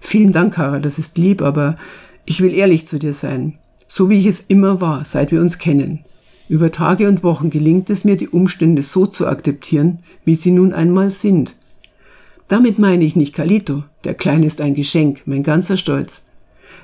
[0.00, 1.76] Vielen Dank, Kara, das ist lieb, aber
[2.24, 3.58] ich will ehrlich zu dir sein.
[3.86, 6.00] So wie ich es immer war, seit wir uns kennen.
[6.48, 10.72] Über Tage und Wochen gelingt es mir, die Umstände so zu akzeptieren, wie sie nun
[10.72, 11.54] einmal sind.
[12.48, 16.26] Damit meine ich nicht Kalito, der Kleine ist ein Geschenk, mein ganzer Stolz,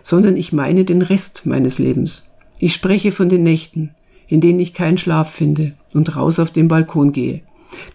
[0.03, 2.33] sondern ich meine den Rest meines Lebens.
[2.59, 3.91] Ich spreche von den Nächten,
[4.29, 7.43] in denen ich keinen Schlaf finde und raus auf den Balkon gehe.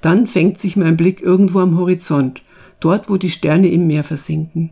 [0.01, 2.41] Dann fängt sich mein Blick irgendwo am Horizont,
[2.79, 4.71] dort wo die Sterne im Meer versinken.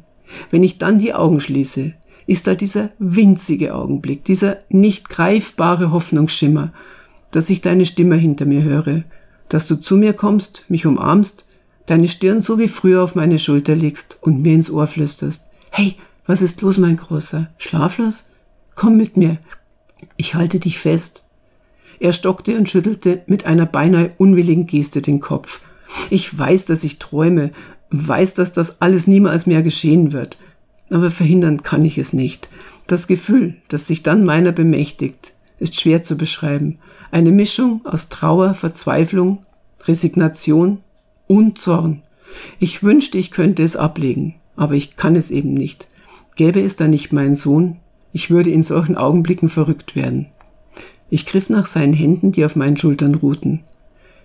[0.50, 1.94] Wenn ich dann die Augen schließe,
[2.28, 6.72] ist da dieser winzige Augenblick, dieser nicht greifbare Hoffnungsschimmer,
[7.32, 9.04] dass ich deine Stimme hinter mir höre,
[9.50, 11.46] dass du zu mir kommst, mich umarmst,
[11.86, 15.52] deine Stirn so wie früher auf meine Schulter legst und mir ins Ohr flüsterst.
[15.72, 17.50] Hey, was ist los, mein Großer?
[17.58, 18.30] Schlaflos?
[18.76, 19.38] Komm mit mir.
[20.16, 21.26] Ich halte dich fest.
[22.02, 25.62] Er stockte und schüttelte mit einer beinahe unwilligen Geste den Kopf.
[26.10, 27.52] Ich weiß, dass ich träume,
[27.92, 30.40] weiß, dass das alles niemals mehr geschehen wird.
[30.90, 32.50] Aber verhindern kann ich es nicht.
[32.88, 36.80] Das Gefühl, das sich dann meiner bemächtigt, ist schwer zu beschreiben.
[37.12, 39.46] Eine Mischung aus Trauer, Verzweiflung,
[39.84, 40.80] Resignation
[41.28, 42.02] und Zorn.
[42.60, 45.88] Ich wünschte, ich könnte es ablegen, aber ich kann es eben nicht.
[46.36, 47.78] Gäbe es da nicht meinen Sohn,
[48.12, 50.32] ich würde in solchen Augenblicken verrückt werden.
[51.12, 53.60] Ich griff nach seinen Händen, die auf meinen Schultern ruhten.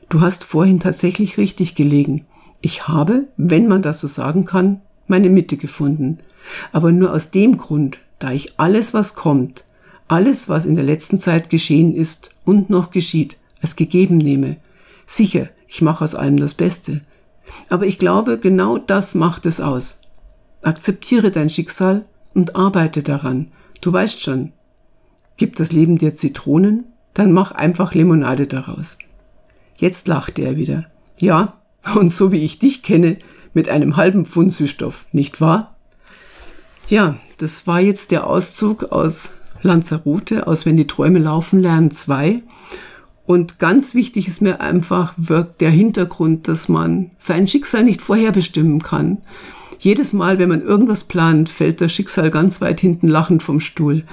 [0.08, 2.24] Du hast vorhin tatsächlich richtig gelegen.
[2.60, 6.18] Ich habe, wenn man das so sagen kann, meine Mitte gefunden.
[6.70, 9.64] Aber nur aus dem Grund, da ich alles, was kommt,
[10.06, 14.56] alles, was in der letzten Zeit geschehen ist und noch geschieht, als gegeben nehme.
[15.06, 17.00] Sicher, ich mache aus allem das Beste.
[17.68, 20.02] Aber ich glaube, genau das macht es aus.
[20.62, 23.48] Akzeptiere dein Schicksal und arbeite daran.
[23.80, 24.52] Du weißt schon.
[25.36, 26.84] Gibt das Leben dir Zitronen?
[27.14, 28.98] Dann mach einfach Limonade daraus.
[29.76, 30.86] Jetzt lachte er wieder.
[31.18, 31.54] Ja,
[31.94, 33.18] und so wie ich dich kenne,
[33.54, 35.76] mit einem halben Pfund Süßstoff, nicht wahr?
[36.88, 42.42] Ja, das war jetzt der Auszug aus Lanzarote, aus Wenn die Träume laufen lernen 2.
[43.26, 48.82] Und ganz wichtig ist mir einfach wirkt der Hintergrund, dass man sein Schicksal nicht vorherbestimmen
[48.82, 49.18] kann.
[49.78, 54.04] Jedes Mal, wenn man irgendwas plant, fällt das Schicksal ganz weit hinten lachend vom Stuhl.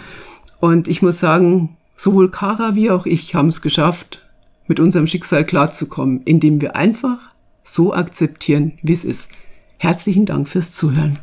[0.63, 4.23] Und ich muss sagen, sowohl Kara wie auch ich haben es geschafft,
[4.65, 7.31] mit unserem Schicksal klarzukommen, indem wir einfach
[7.63, 9.33] so akzeptieren, wie es ist.
[9.77, 11.19] Herzlichen Dank fürs Zuhören.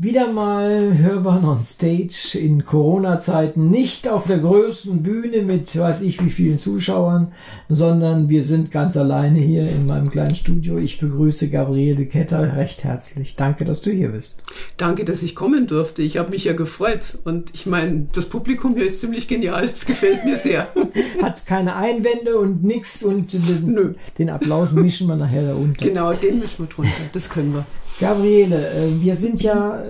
[0.00, 6.24] Wieder mal Hörbahn on Stage in Corona-Zeiten, nicht auf der größten Bühne mit weiß ich
[6.24, 7.32] wie vielen Zuschauern,
[7.68, 10.78] sondern wir sind ganz alleine hier in meinem kleinen Studio.
[10.78, 13.34] Ich begrüße Gabriele Ketter recht herzlich.
[13.34, 14.44] Danke, dass du hier bist.
[14.76, 16.02] Danke, dass ich kommen durfte.
[16.02, 19.64] Ich habe mich ja gefreut und ich meine, das Publikum hier ist ziemlich genial.
[19.64, 20.68] Es gefällt mir sehr.
[21.22, 23.94] Hat keine Einwände und nix und den, Nö.
[24.16, 25.74] den Applaus mischen wir nachher da unten.
[25.74, 26.92] Genau, den mischen wir drunter.
[27.12, 27.66] Das können wir.
[28.00, 29.86] Gabriele, äh, wir sind ja äh,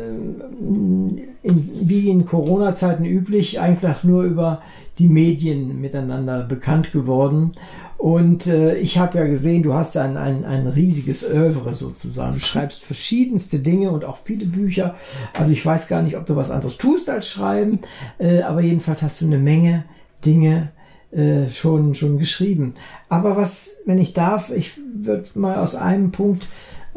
[1.42, 4.62] in, wie in Corona-Zeiten üblich einfach nur über
[4.98, 7.52] die Medien miteinander bekannt geworden.
[7.96, 12.34] Und äh, ich habe ja gesehen, du hast ein, ein, ein riesiges Övre sozusagen.
[12.34, 14.94] Du schreibst verschiedenste Dinge und auch viele Bücher.
[15.32, 17.80] Also ich weiß gar nicht, ob du was anderes tust als schreiben,
[18.18, 19.84] äh, aber jedenfalls hast du eine Menge
[20.24, 20.70] Dinge
[21.10, 22.74] äh, schon, schon geschrieben.
[23.08, 26.48] Aber was, wenn ich darf, ich würde mal aus einem Punkt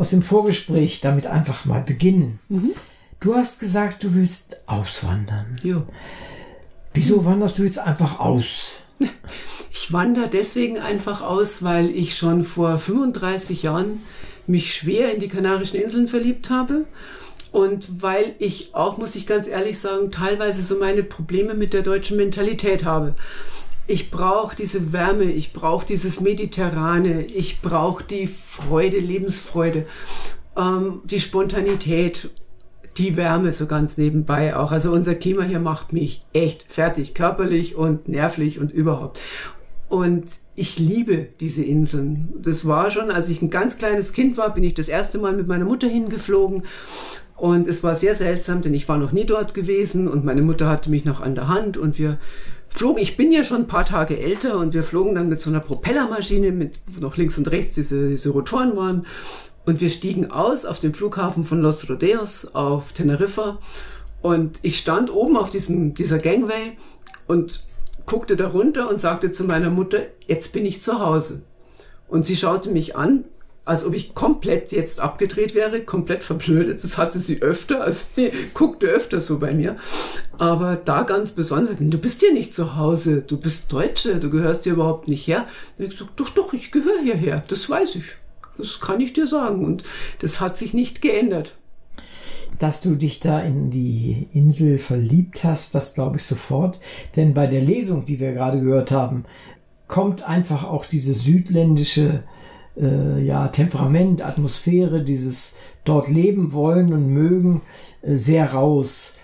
[0.01, 2.39] aus dem Vorgespräch damit einfach mal beginnen.
[2.49, 2.71] Mhm.
[3.19, 5.57] Du hast gesagt, du willst auswandern.
[5.61, 5.83] Ja.
[6.95, 8.71] Wieso wanderst du jetzt einfach aus?
[9.73, 14.01] Ich wandere deswegen einfach aus, weil ich schon vor 35 Jahren
[14.45, 16.85] mich schwer in die Kanarischen Inseln verliebt habe
[17.53, 21.83] und weil ich auch, muss ich ganz ehrlich sagen, teilweise so meine Probleme mit der
[21.83, 23.15] deutschen Mentalität habe
[23.91, 29.85] ich brauche diese Wärme, ich brauche dieses Mediterrane, ich brauche die Freude, Lebensfreude,
[30.57, 32.29] ähm, die Spontanität,
[32.97, 34.71] die Wärme so ganz nebenbei auch.
[34.71, 39.19] Also unser Klima hier macht mich echt fertig, körperlich und nervlich und überhaupt.
[39.89, 40.23] Und
[40.55, 42.33] ich liebe diese Inseln.
[42.41, 45.33] Das war schon, als ich ein ganz kleines Kind war, bin ich das erste Mal
[45.33, 46.63] mit meiner Mutter hingeflogen.
[47.35, 50.69] Und es war sehr seltsam, denn ich war noch nie dort gewesen und meine Mutter
[50.69, 52.19] hatte mich noch an der Hand und wir
[52.71, 55.49] flogen, ich bin ja schon ein paar Tage älter und wir flogen dann mit so
[55.49, 59.05] einer Propellermaschine, mit, wo noch links und rechts diese, diese Rotoren waren.
[59.65, 63.59] Und wir stiegen aus auf dem Flughafen von Los Rodeos auf Teneriffa.
[64.21, 66.77] Und ich stand oben auf diesem, dieser Gangway
[67.27, 67.63] und
[68.05, 71.43] guckte da runter und sagte zu meiner Mutter, jetzt bin ich zu Hause.
[72.07, 73.25] Und sie schaute mich an
[73.63, 76.83] als ob ich komplett jetzt abgedreht wäre, komplett verblödet.
[76.83, 79.77] Das hatte sie öfter, also sie guckte öfter so bei mir.
[80.37, 84.63] Aber da ganz besonders, du bist hier nicht zu Hause, du bist Deutsche, du gehörst
[84.63, 85.45] hier überhaupt nicht her.
[85.77, 88.05] Und ich gesagt, doch, doch, ich gehöre hierher, das weiß ich.
[88.57, 89.63] Das kann ich dir sagen.
[89.63, 89.83] Und
[90.19, 91.57] das hat sich nicht geändert.
[92.59, 96.79] Dass du dich da in die Insel verliebt hast, das glaube ich sofort.
[97.15, 99.25] Denn bei der Lesung, die wir gerade gehört haben,
[99.87, 102.23] kommt einfach auch diese südländische
[102.81, 107.61] äh, ja, Temperament, Atmosphäre, dieses dort leben wollen und mögen
[108.01, 109.17] äh, sehr raus.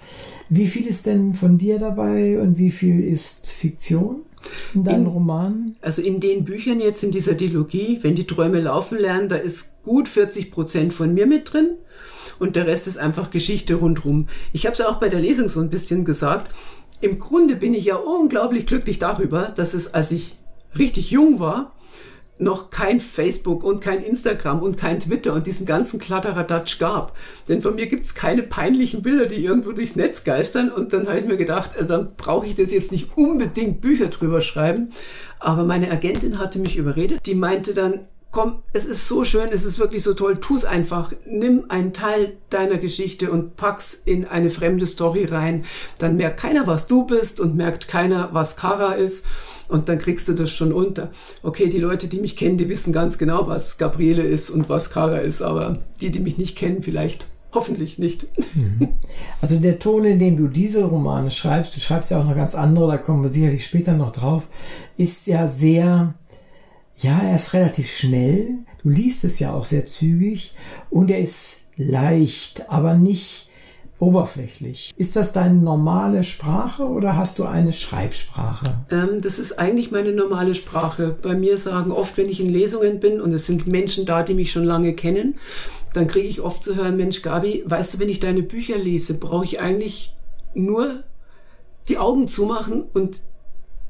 [0.49, 4.21] Wie viel ist denn von dir dabei und wie viel ist Fiktion?
[4.73, 5.75] In deinen in, Romanen?
[5.81, 9.83] Also in den Büchern jetzt in dieser Dilogie, wenn die Träume laufen lernen, da ist
[9.83, 11.77] gut 40 Prozent von mir mit drin
[12.39, 14.27] und der Rest ist einfach Geschichte rundherum.
[14.53, 16.53] Ich habe es ja auch bei der Lesung so ein bisschen gesagt.
[17.01, 20.37] Im Grunde bin ich ja unglaublich glücklich darüber, dass es, als ich
[20.77, 21.73] richtig jung war,
[22.39, 27.15] noch kein Facebook und kein Instagram und kein Twitter und diesen ganzen Kladderadatsch gab.
[27.47, 30.69] Denn von mir gibt's keine peinlichen Bilder, die irgendwo durchs Netz geistern.
[30.69, 34.07] Und dann habe ich mir gedacht, also dann brauche ich das jetzt nicht unbedingt Bücher
[34.07, 34.89] drüber schreiben.
[35.39, 37.25] Aber meine Agentin hatte mich überredet.
[37.25, 40.65] Die meinte dann, komm, es ist so schön, es ist wirklich so toll, tu es
[40.65, 41.11] einfach.
[41.25, 45.65] Nimm einen Teil deiner Geschichte und pack's in eine fremde Story rein.
[45.97, 49.25] Dann merkt keiner, was du bist und merkt keiner, was Kara ist
[49.69, 51.11] und dann kriegst du das schon unter.
[51.43, 54.89] Okay, die Leute, die mich kennen, die wissen ganz genau, was Gabriele ist und was
[54.89, 58.27] Kara ist, aber die, die mich nicht kennen, vielleicht hoffentlich nicht.
[58.55, 58.89] Mhm.
[59.41, 62.55] Also der Ton, in dem du diese Romane schreibst, du schreibst ja auch noch ganz
[62.55, 64.43] andere, da kommen wir sicherlich später noch drauf,
[64.97, 66.13] ist ja sehr,
[66.99, 68.49] ja, er ist relativ schnell.
[68.83, 70.53] Du liest es ja auch sehr zügig
[70.89, 73.46] und er ist leicht, aber nicht
[73.99, 74.93] oberflächlich.
[74.95, 78.77] Ist das deine normale Sprache oder hast du eine Schreibsprache?
[78.91, 81.15] Ähm, das ist eigentlich meine normale Sprache.
[81.21, 84.35] Bei mir sagen oft, wenn ich in Lesungen bin und es sind Menschen da, die
[84.35, 85.35] mich schon lange kennen,
[85.93, 89.15] dann kriege ich oft zu hören, Mensch, Gabi, weißt du, wenn ich deine Bücher lese,
[89.15, 90.15] brauche ich eigentlich
[90.53, 91.03] nur
[91.89, 93.21] die Augen zumachen und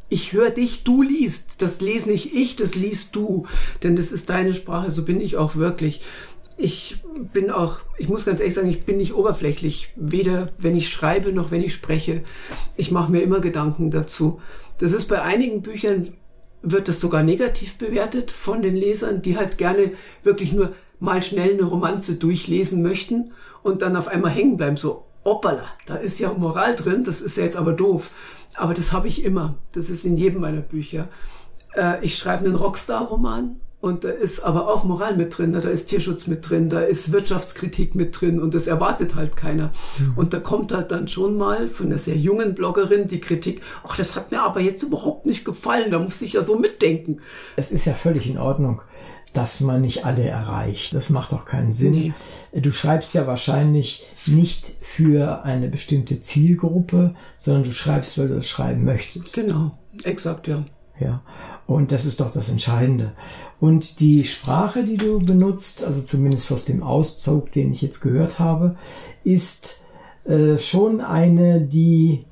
[0.09, 1.61] ich höre dich, du liest.
[1.61, 3.45] Das lese nicht ich, das liest du.
[3.83, 6.01] Denn das ist deine Sprache, so bin ich auch wirklich.
[6.57, 10.89] Ich bin auch, ich muss ganz ehrlich sagen, ich bin nicht oberflächlich, weder wenn ich
[10.89, 12.23] schreibe noch wenn ich spreche.
[12.75, 14.41] Ich mache mir immer Gedanken dazu.
[14.79, 16.13] Das ist bei einigen Büchern,
[16.63, 19.91] wird das sogar negativ bewertet von den Lesern, die halt gerne
[20.23, 25.05] wirklich nur mal schnell eine Romanze durchlesen möchten und dann auf einmal hängen bleiben, so,
[25.23, 28.11] hoppala, da ist ja Moral drin, das ist ja jetzt aber doof.
[28.55, 29.55] Aber das habe ich immer.
[29.73, 31.09] Das ist in jedem meiner Bücher.
[31.75, 35.87] Äh, ich schreibe einen Rockstar-Roman und da ist aber auch Moral mit drin, da ist
[35.87, 39.71] Tierschutz mit drin, da ist Wirtschaftskritik mit drin und das erwartet halt keiner.
[39.97, 40.13] Mhm.
[40.15, 43.97] Und da kommt halt dann schon mal von einer sehr jungen Bloggerin die Kritik, ach,
[43.97, 47.21] das hat mir aber jetzt überhaupt nicht gefallen, da muss ich ja so mitdenken.
[47.55, 48.81] Es ist ja völlig in Ordnung,
[49.33, 50.93] dass man nicht alle erreicht.
[50.93, 51.91] Das macht auch keinen Sinn.
[51.91, 52.13] Nee.
[52.53, 58.47] Du schreibst ja wahrscheinlich nicht für eine bestimmte Zielgruppe, sondern du schreibst, weil du das
[58.47, 59.33] schreiben möchtest.
[59.33, 60.65] Genau, exakt, ja.
[60.99, 61.21] Ja,
[61.67, 63.11] und das ist doch das Entscheidende.
[63.59, 68.39] Und die Sprache, die du benutzt, also zumindest aus dem Auszug, den ich jetzt gehört
[68.39, 68.75] habe,
[69.23, 69.81] ist
[70.25, 72.25] äh, schon eine, die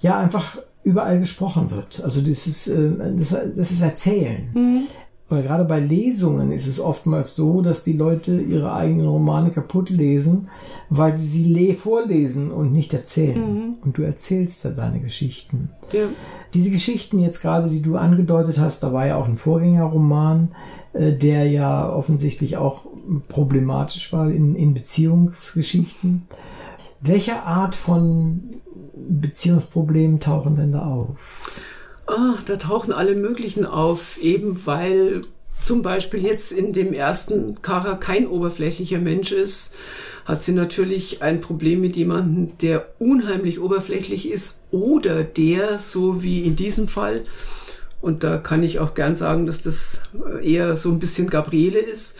[0.00, 2.02] ja einfach überall gesprochen wird.
[2.04, 4.48] Also das ist, äh, das, das ist Erzählen.
[4.54, 4.82] Mhm.
[5.30, 9.88] Weil gerade bei Lesungen ist es oftmals so, dass die Leute ihre eigenen Romane kaputt
[9.88, 10.48] lesen,
[10.88, 13.54] weil sie sie vorlesen und nicht erzählen.
[13.54, 13.74] Mhm.
[13.80, 15.70] Und du erzählst da deine Geschichten.
[15.92, 16.08] Ja.
[16.54, 20.52] Diese Geschichten jetzt gerade, die du angedeutet hast, da war ja auch ein Vorgängerroman,
[20.92, 22.86] äh, der ja offensichtlich auch
[23.28, 26.26] problematisch war in, in Beziehungsgeschichten.
[27.00, 28.60] Welche Art von
[28.94, 31.16] Beziehungsproblemen tauchen denn da auf?
[32.06, 35.22] Oh, da tauchen alle möglichen auf, eben weil
[35.60, 39.74] zum Beispiel jetzt in dem ersten Kara kein oberflächlicher Mensch ist,
[40.24, 46.42] hat sie natürlich ein Problem mit jemandem, der unheimlich oberflächlich ist oder der, so wie
[46.42, 47.22] in diesem Fall,
[48.00, 50.02] und da kann ich auch gern sagen, dass das
[50.42, 52.18] eher so ein bisschen Gabriele ist,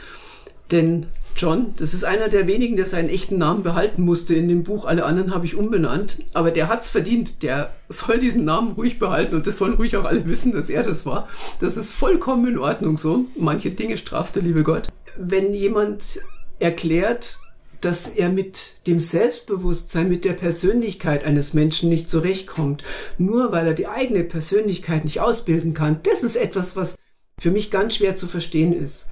[0.70, 4.62] denn John, das ist einer der wenigen, der seinen echten Namen behalten musste in dem
[4.62, 4.84] Buch.
[4.84, 6.18] Alle anderen habe ich umbenannt.
[6.34, 7.42] Aber der hat's verdient.
[7.42, 10.82] Der soll diesen Namen ruhig behalten und das sollen ruhig auch alle wissen, dass er
[10.82, 11.28] das war.
[11.60, 13.26] Das ist vollkommen in Ordnung so.
[13.36, 14.88] Manche Dinge straft der liebe Gott.
[15.16, 16.20] Wenn jemand
[16.58, 17.38] erklärt,
[17.80, 22.82] dass er mit dem Selbstbewusstsein, mit der Persönlichkeit eines Menschen nicht zurechtkommt,
[23.18, 26.96] nur weil er die eigene Persönlichkeit nicht ausbilden kann, das ist etwas, was
[27.38, 29.10] für mich ganz schwer zu verstehen ist.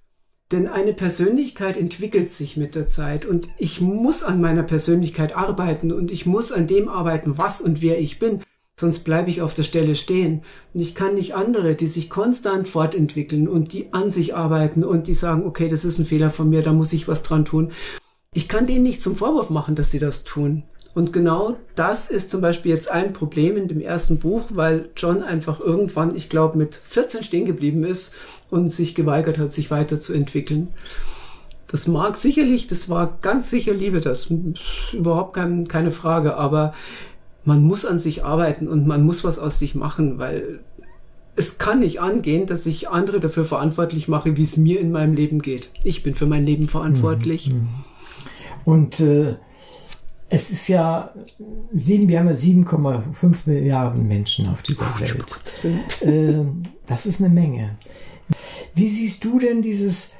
[0.50, 5.92] Denn eine Persönlichkeit entwickelt sich mit der Zeit und ich muss an meiner Persönlichkeit arbeiten
[5.92, 8.40] und ich muss an dem arbeiten, was und wer ich bin.
[8.78, 10.42] Sonst bleibe ich auf der Stelle stehen.
[10.72, 15.06] Und ich kann nicht andere, die sich konstant fortentwickeln und die an sich arbeiten und
[15.08, 17.72] die sagen, okay, das ist ein Fehler von mir, da muss ich was dran tun.
[18.32, 20.62] Ich kann denen nicht zum Vorwurf machen, dass sie das tun.
[20.98, 25.22] Und genau das ist zum Beispiel jetzt ein Problem in dem ersten Buch, weil John
[25.22, 28.14] einfach irgendwann, ich glaube, mit 14 stehen geblieben ist
[28.50, 30.70] und sich geweigert hat, sich weiterzuentwickeln.
[31.68, 34.32] Das mag sicherlich, das war ganz sicher Liebe, das
[34.92, 36.74] überhaupt kein, keine Frage, aber
[37.44, 40.58] man muss an sich arbeiten und man muss was aus sich machen, weil
[41.36, 45.14] es kann nicht angehen, dass ich andere dafür verantwortlich mache, wie es mir in meinem
[45.14, 45.70] Leben geht.
[45.84, 47.52] Ich bin für mein Leben verantwortlich.
[47.52, 47.68] Mhm.
[48.64, 49.36] Und äh,
[50.30, 51.14] es ist ja
[51.74, 55.40] sieben, wir haben ja 7,5 Milliarden Menschen auf dieser Welt.
[56.02, 56.44] Äh,
[56.86, 57.76] das ist eine Menge.
[58.74, 60.14] Wie siehst du denn dieses,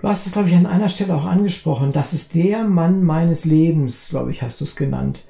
[0.00, 3.44] du hast es, glaube ich, an einer Stelle auch angesprochen, das ist der Mann meines
[3.44, 5.24] Lebens, glaube ich, hast du es genannt.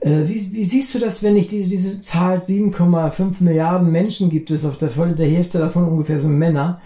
[0.00, 4.52] Äh, wie, wie, siehst du das, wenn ich die, diese Zahl 7,5 Milliarden Menschen gibt
[4.52, 6.80] es, auf der, der Hälfte davon ungefähr sind Männer.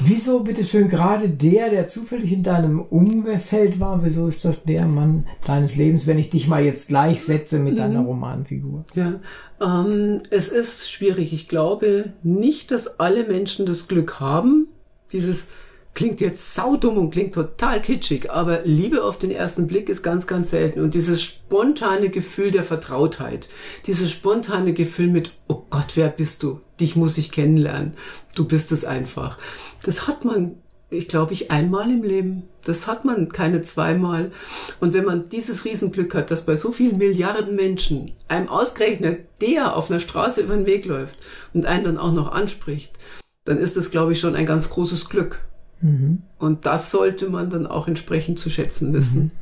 [0.00, 5.26] Wieso bitteschön gerade der, der zufällig in deinem Umfeld war, wieso ist das der Mann
[5.46, 8.06] deines Lebens, wenn ich dich mal jetzt gleichsetze mit deiner mhm.
[8.06, 8.84] Romanfigur?
[8.94, 9.20] Ja,
[9.60, 11.32] ähm, es ist schwierig.
[11.32, 14.68] Ich glaube nicht, dass alle Menschen das Glück haben,
[15.12, 15.48] dieses
[15.94, 20.26] klingt jetzt saudumm und klingt total kitschig, aber Liebe auf den ersten Blick ist ganz,
[20.26, 20.80] ganz selten.
[20.80, 23.48] Und dieses spontane Gefühl der Vertrautheit,
[23.86, 26.60] dieses spontane Gefühl mit, oh Gott, wer bist du?
[26.80, 27.94] Dich muss ich kennenlernen.
[28.34, 29.38] Du bist es einfach.
[29.84, 30.56] Das hat man,
[30.90, 32.42] ich glaube ich, einmal im Leben.
[32.64, 34.32] Das hat man keine zweimal.
[34.80, 39.76] Und wenn man dieses Riesenglück hat, dass bei so vielen Milliarden Menschen einem ausgerechnet der
[39.76, 41.18] auf einer Straße über den Weg läuft
[41.52, 42.92] und einen dann auch noch anspricht,
[43.44, 45.40] dann ist das, glaube ich, schon ein ganz großes Glück.
[45.80, 46.22] Mhm.
[46.38, 49.32] Und das sollte man dann auch entsprechend zu schätzen wissen.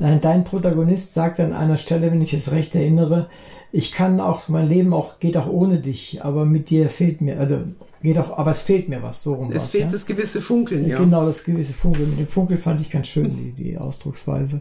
[0.00, 0.20] Mhm.
[0.20, 3.28] Dein Protagonist sagt an einer Stelle, wenn ich es recht erinnere,
[3.74, 7.40] ich kann auch, mein Leben auch, geht auch ohne dich, aber mit dir fehlt mir,
[7.40, 7.64] also
[8.02, 9.50] geht auch, aber es fehlt mir was, so rum.
[9.50, 9.90] Es was, fehlt ja?
[9.90, 10.96] das gewisse Funkeln, ja.
[10.96, 12.10] Genau, das gewisse Funkeln.
[12.10, 14.60] Mit dem Funkel fand ich ganz schön, die, die Ausdrucksweise.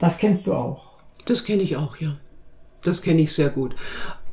[0.00, 0.96] Das kennst du auch.
[1.24, 2.16] Das kenne ich auch, ja.
[2.82, 3.76] Das kenne ich sehr gut.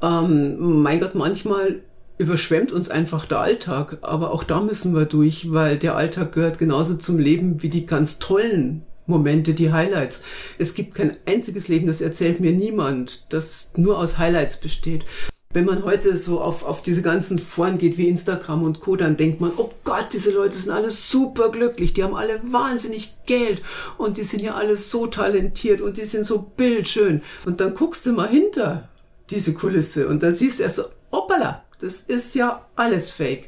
[0.01, 1.81] Ähm, mein Gott, manchmal
[2.17, 6.57] überschwemmt uns einfach der Alltag, aber auch da müssen wir durch, weil der Alltag gehört
[6.57, 10.23] genauso zum Leben wie die ganz tollen Momente, die Highlights.
[10.57, 15.05] Es gibt kein einziges Leben, das erzählt mir niemand, das nur aus Highlights besteht.
[15.53, 19.15] Wenn man heute so auf, auf diese ganzen Foren geht wie Instagram und Co., dann
[19.15, 23.61] denkt man, oh Gott, diese Leute sind alle super glücklich, die haben alle wahnsinnig Geld
[23.97, 27.21] und die sind ja alle so talentiert und die sind so bildschön.
[27.45, 28.89] Und dann guckst du mal hinter
[29.29, 33.47] diese Kulisse und dann siehst du erst so, hoppala, das ist ja alles fake.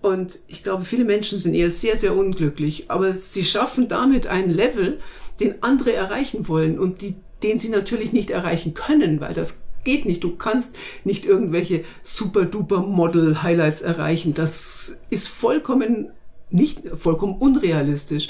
[0.00, 4.50] Und ich glaube, viele Menschen sind eher sehr, sehr unglücklich, aber sie schaffen damit einen
[4.50, 5.00] Level,
[5.40, 10.04] den andere erreichen wollen und die, den sie natürlich nicht erreichen können, weil das geht
[10.04, 10.22] nicht.
[10.22, 14.34] Du kannst nicht irgendwelche super duper Model Highlights erreichen.
[14.34, 16.10] Das ist vollkommen
[16.50, 18.28] nicht, vollkommen unrealistisch.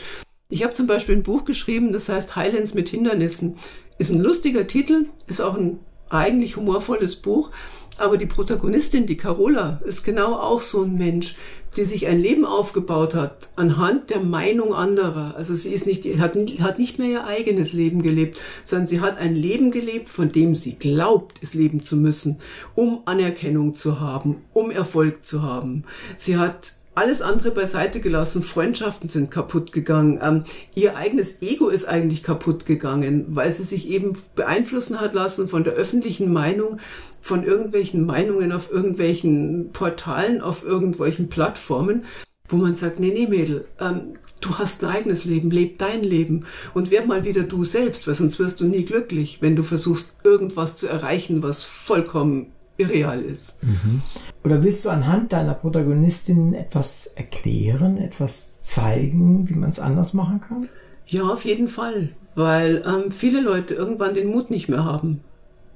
[0.48, 3.56] Ich habe zum Beispiel ein Buch geschrieben, das heißt Highlands mit Hindernissen.
[3.98, 7.50] Ist ein lustiger Titel, ist auch ein eigentlich humorvolles Buch.
[7.98, 11.34] Aber die Protagonistin, die Carola, ist genau auch so ein Mensch,
[11.76, 15.34] die sich ein Leben aufgebaut hat anhand der Meinung anderer.
[15.36, 19.18] Also sie ist nicht, hat, hat nicht mehr ihr eigenes Leben gelebt, sondern sie hat
[19.18, 22.40] ein Leben gelebt, von dem sie glaubt, es leben zu müssen,
[22.74, 25.84] um Anerkennung zu haben, um Erfolg zu haben.
[26.16, 28.42] Sie hat alles andere beiseite gelassen.
[28.42, 30.18] Freundschaften sind kaputt gegangen.
[30.20, 30.44] Ähm,
[30.74, 35.64] ihr eigenes Ego ist eigentlich kaputt gegangen, weil sie sich eben beeinflussen hat lassen von
[35.64, 36.78] der öffentlichen Meinung,
[37.20, 42.04] von irgendwelchen Meinungen auf irgendwelchen Portalen, auf irgendwelchen Plattformen,
[42.48, 46.46] wo man sagt, nee, nee, Mädel, ähm, du hast ein eigenes Leben, leb dein Leben
[46.74, 50.16] und werd mal wieder du selbst, weil sonst wirst du nie glücklich, wenn du versuchst,
[50.24, 53.62] irgendwas zu erreichen, was vollkommen irreal ist.
[53.62, 54.02] Mhm.
[54.44, 60.40] Oder willst du anhand deiner Protagonistin etwas erklären, etwas zeigen, wie man es anders machen
[60.40, 60.68] kann?
[61.06, 65.20] Ja, auf jeden Fall, weil ähm, viele Leute irgendwann den Mut nicht mehr haben,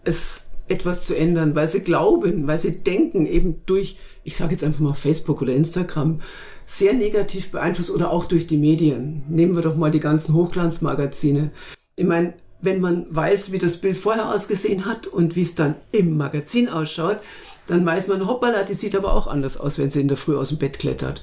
[0.05, 4.65] es etwas zu ändern, weil sie glauben, weil sie denken, eben durch, ich sage jetzt
[4.65, 6.21] einfach mal Facebook oder Instagram,
[6.67, 9.25] sehr negativ beeinflusst oder auch durch die Medien.
[9.29, 11.51] Nehmen wir doch mal die ganzen Hochglanzmagazine.
[11.97, 15.75] Ich meine, wenn man weiß, wie das Bild vorher ausgesehen hat und wie es dann
[15.91, 17.19] im Magazin ausschaut,
[17.67, 20.37] dann weiß man, hoppala, die sieht aber auch anders aus, wenn sie in der Früh
[20.37, 21.23] aus dem Bett klettert.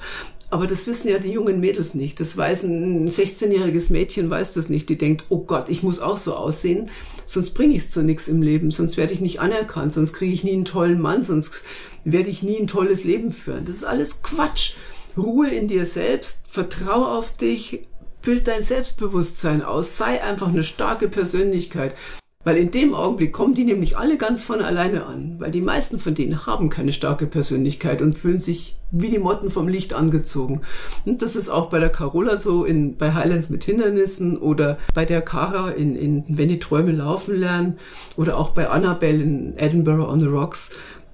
[0.52, 2.20] Aber das wissen ja die jungen Mädels nicht.
[2.20, 4.90] Das weiß ein 16-jähriges Mädchen weiß das nicht.
[4.90, 6.90] Die denkt, oh Gott, ich muss auch so aussehen,
[7.26, 10.34] sonst bringe ich es zu nichts im Leben, sonst werde ich nicht anerkannt, sonst kriege
[10.34, 11.64] ich nie einen tollen Mann, sonst
[12.04, 13.66] werde ich nie ein tolles Leben führen.
[13.66, 14.74] Das ist alles Quatsch.
[15.18, 17.82] Ruhe in dir selbst, vertraue auf dich,
[18.30, 21.96] bild dein Selbstbewusstsein aus, sei einfach eine starke Persönlichkeit.
[22.44, 26.00] Weil in dem Augenblick kommen die nämlich alle ganz von alleine an, weil die meisten
[26.00, 30.62] von denen haben keine starke Persönlichkeit und fühlen sich wie die Motten vom Licht angezogen.
[31.06, 35.06] Und das ist auch bei der Carola so, in, bei Highlands mit Hindernissen oder bei
[35.06, 37.78] der Cara in, in Wenn die Träume laufen lernen
[38.16, 40.72] oder auch bei Annabelle in Edinburgh on the Rocks.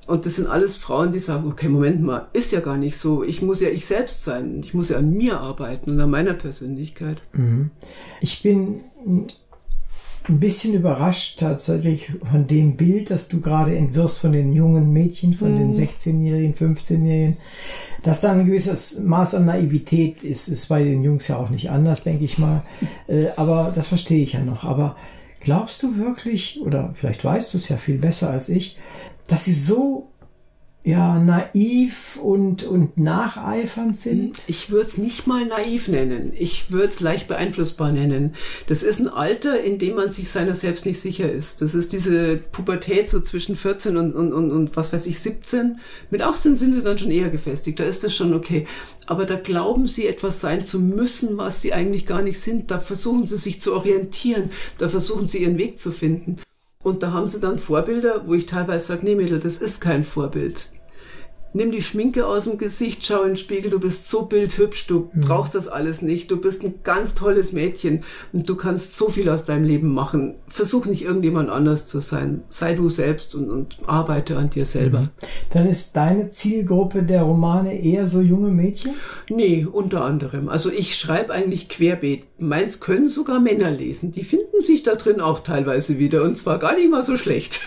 [0.08, 3.24] Und das sind alles Frauen, die sagen, okay, Moment mal, ist ja gar nicht so.
[3.24, 4.62] Ich muss ja ich selbst sein.
[4.64, 7.24] Ich muss ja an mir arbeiten und an meiner Persönlichkeit.
[7.34, 7.72] Mhm.
[8.22, 8.82] Ich bin
[10.28, 15.34] ein bisschen überrascht tatsächlich von dem Bild, das du gerade entwirfst von den jungen Mädchen,
[15.34, 15.74] von mhm.
[15.74, 17.38] den 16-Jährigen, 15-Jährigen.
[18.04, 21.72] Dass da ein gewisses Maß an Naivität ist, ist bei den Jungs ja auch nicht
[21.72, 22.64] anders, denke ich mal.
[23.08, 24.64] Äh, aber das verstehe ich ja noch.
[24.64, 24.96] Aber
[25.40, 28.80] glaubst du wirklich, oder vielleicht weißt du es ja viel besser als ich,
[29.28, 30.12] dass sie so
[30.86, 34.44] ja, naiv und, und nacheifernd sind?
[34.46, 36.32] Ich würde es nicht mal naiv nennen.
[36.38, 38.36] Ich würde es leicht beeinflussbar nennen.
[38.68, 41.64] Das ist ein Alter, in dem man sich seiner selbst nicht sicher ist.
[41.64, 45.80] Das ist diese Pubertät so zwischen 14 und, und, und, und was weiß ich, 17.
[46.12, 47.80] Mit 18 sind sie dann schon eher gefestigt.
[47.80, 48.68] Da ist das schon okay.
[49.08, 52.70] Aber da glauben sie etwas sein zu müssen, was sie eigentlich gar nicht sind.
[52.70, 54.52] Da versuchen sie sich zu orientieren.
[54.78, 56.38] Da versuchen sie ihren Weg zu finden.
[56.86, 60.04] Und da haben sie dann Vorbilder, wo ich teilweise sage, nee Mädel, das ist kein
[60.04, 60.70] Vorbild
[61.56, 65.10] nimm die Schminke aus dem Gesicht, schau in den Spiegel, du bist so bildhübsch, du
[65.14, 65.22] mhm.
[65.22, 68.04] brauchst das alles nicht, du bist ein ganz tolles Mädchen
[68.34, 70.36] und du kannst so viel aus deinem Leben machen.
[70.48, 72.44] Versuch nicht irgendjemand anders zu sein.
[72.50, 75.02] Sei du selbst und, und arbeite an dir selber.
[75.02, 75.10] Mhm.
[75.52, 78.94] Dann ist deine Zielgruppe der Romane eher so junge Mädchen?
[79.30, 80.50] Nee, unter anderem.
[80.50, 82.28] Also ich schreibe eigentlich querbeet.
[82.38, 84.12] Meins können sogar Männer lesen.
[84.12, 87.62] Die finden sich da drin auch teilweise wieder und zwar gar nicht mal so schlecht.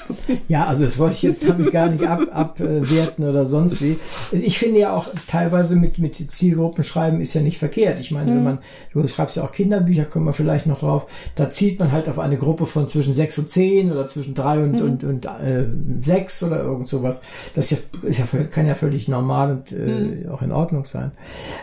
[0.47, 4.37] Ja, also das wollte ich jetzt ich gar nicht ab, abwerten oder sonst sonst wie.
[4.37, 8.01] Ich finde ja auch teilweise mit, mit Zielgruppen schreiben ist ja nicht verkehrt.
[8.01, 8.37] Ich meine, mhm.
[8.37, 8.59] wenn man,
[8.93, 12.19] du schreibst ja auch Kinderbücher, kommen wir vielleicht noch drauf, da zielt man halt auf
[12.19, 14.81] eine Gruppe von zwischen sechs und zehn oder zwischen drei und, mhm.
[14.81, 15.67] und, und äh,
[16.03, 17.23] sechs oder irgend sowas.
[17.55, 20.31] Das ist ja, ist ja, kann ja völlig normal und äh, mhm.
[20.31, 21.13] auch in Ordnung sein.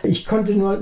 [0.02, 0.80] Ich konnte nur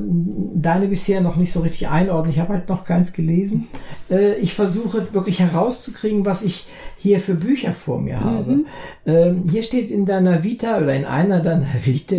[0.54, 2.32] deine bisher noch nicht so richtig einordnen.
[2.32, 3.68] Ich habe halt noch keins gelesen.
[4.10, 6.66] Äh, ich versuche wirklich herauszukriegen, was ich
[7.04, 8.50] hier für Bücher vor mir habe.
[8.50, 8.66] Mhm.
[9.04, 12.16] Ähm, hier steht in deiner Vita oder in einer deiner Vita,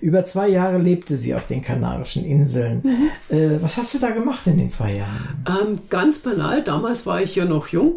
[0.00, 2.80] über zwei Jahre lebte sie auf den Kanarischen Inseln.
[2.84, 3.36] Mhm.
[3.36, 5.44] Äh, was hast du da gemacht in den zwei Jahren?
[5.48, 7.94] Ähm, ganz banal, damals war ich ja noch jung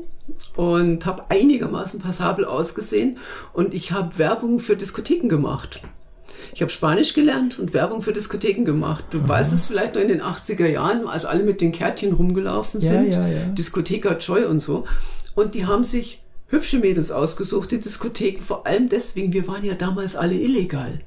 [0.55, 3.19] und habe einigermaßen passabel ausgesehen
[3.53, 5.81] und ich habe Werbung für Diskotheken gemacht.
[6.55, 9.05] Ich habe Spanisch gelernt und Werbung für Diskotheken gemacht.
[9.11, 9.29] Du Aha.
[9.29, 13.13] weißt es vielleicht noch in den 80er Jahren, als alle mit den Kärtchen rumgelaufen sind,
[13.13, 13.45] ja, ja.
[13.55, 14.85] Diskotheka Joy und so.
[15.35, 16.22] Und die haben sich
[16.53, 21.01] hübsche Mädels ausgesucht, die Diskotheken, vor allem deswegen, wir waren ja damals alle illegal.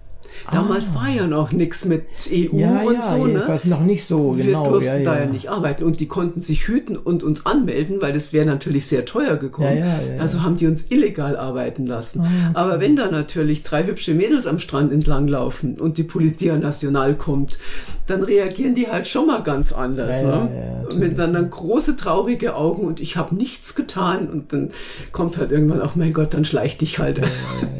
[0.50, 0.94] Damals ah.
[0.96, 3.58] war ja noch nichts mit EU ja, und ja, so, ne?
[3.64, 4.64] noch nicht so, Wir genau.
[4.64, 8.00] Wir durften ja, da ja nicht arbeiten und die konnten sich hüten und uns anmelden,
[8.00, 9.82] weil das wäre natürlich sehr teuer gekommen.
[10.18, 12.22] Also haben die uns illegal arbeiten lassen.
[12.22, 16.56] Ah, Aber wenn da natürlich drei hübsche Mädels am Strand entlang laufen und die Politia
[16.56, 17.58] National kommt,
[18.06, 20.22] dann reagieren die halt schon mal ganz anders.
[20.22, 20.86] ne?
[20.96, 24.70] Mit dann, dann große traurige Augen und ich habe nichts getan und dann
[25.12, 27.20] kommt halt irgendwann auch, mein Gott, dann schleich dich halt.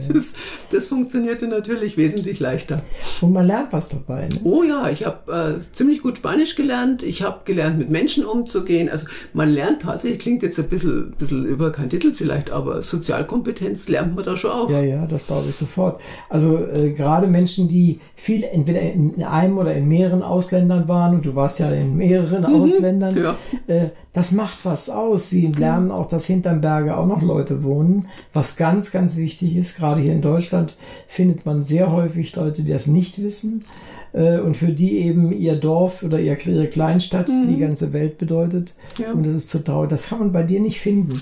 [0.09, 0.35] Das,
[0.71, 2.83] das funktionierte natürlich wesentlich leichter.
[3.21, 4.29] Und man lernt was dabei.
[4.29, 4.41] Ne?
[4.45, 7.03] Oh ja, ich habe äh, ziemlich gut Spanisch gelernt.
[7.03, 8.89] Ich habe gelernt, mit Menschen umzugehen.
[8.89, 13.89] Also man lernt tatsächlich, klingt jetzt ein bisschen, bisschen über kein Titel vielleicht, aber Sozialkompetenz
[13.89, 14.71] lernt man da schon auch.
[14.71, 16.01] Ja, ja, das glaube ich sofort.
[16.29, 21.27] Also äh, gerade Menschen, die viel entweder in einem oder in mehreren Ausländern waren, und
[21.27, 23.37] du warst ja in mehreren mhm, Ausländern, ja.
[23.67, 25.29] äh, das macht was aus.
[25.29, 29.77] Sie lernen auch, dass hinterm Berge auch noch Leute wohnen, was ganz, ganz wichtig ist.
[29.77, 33.67] Gerade hier in Deutschland findet man sehr häufig Leute, die das nicht wissen
[34.15, 37.47] äh, und für die eben ihr Dorf oder ihre Kleinstadt mhm.
[37.47, 38.73] die ganze Welt bedeutet.
[38.97, 39.13] Ja.
[39.13, 39.91] Und das ist zu traurig.
[39.91, 41.21] Das kann man bei dir nicht finden.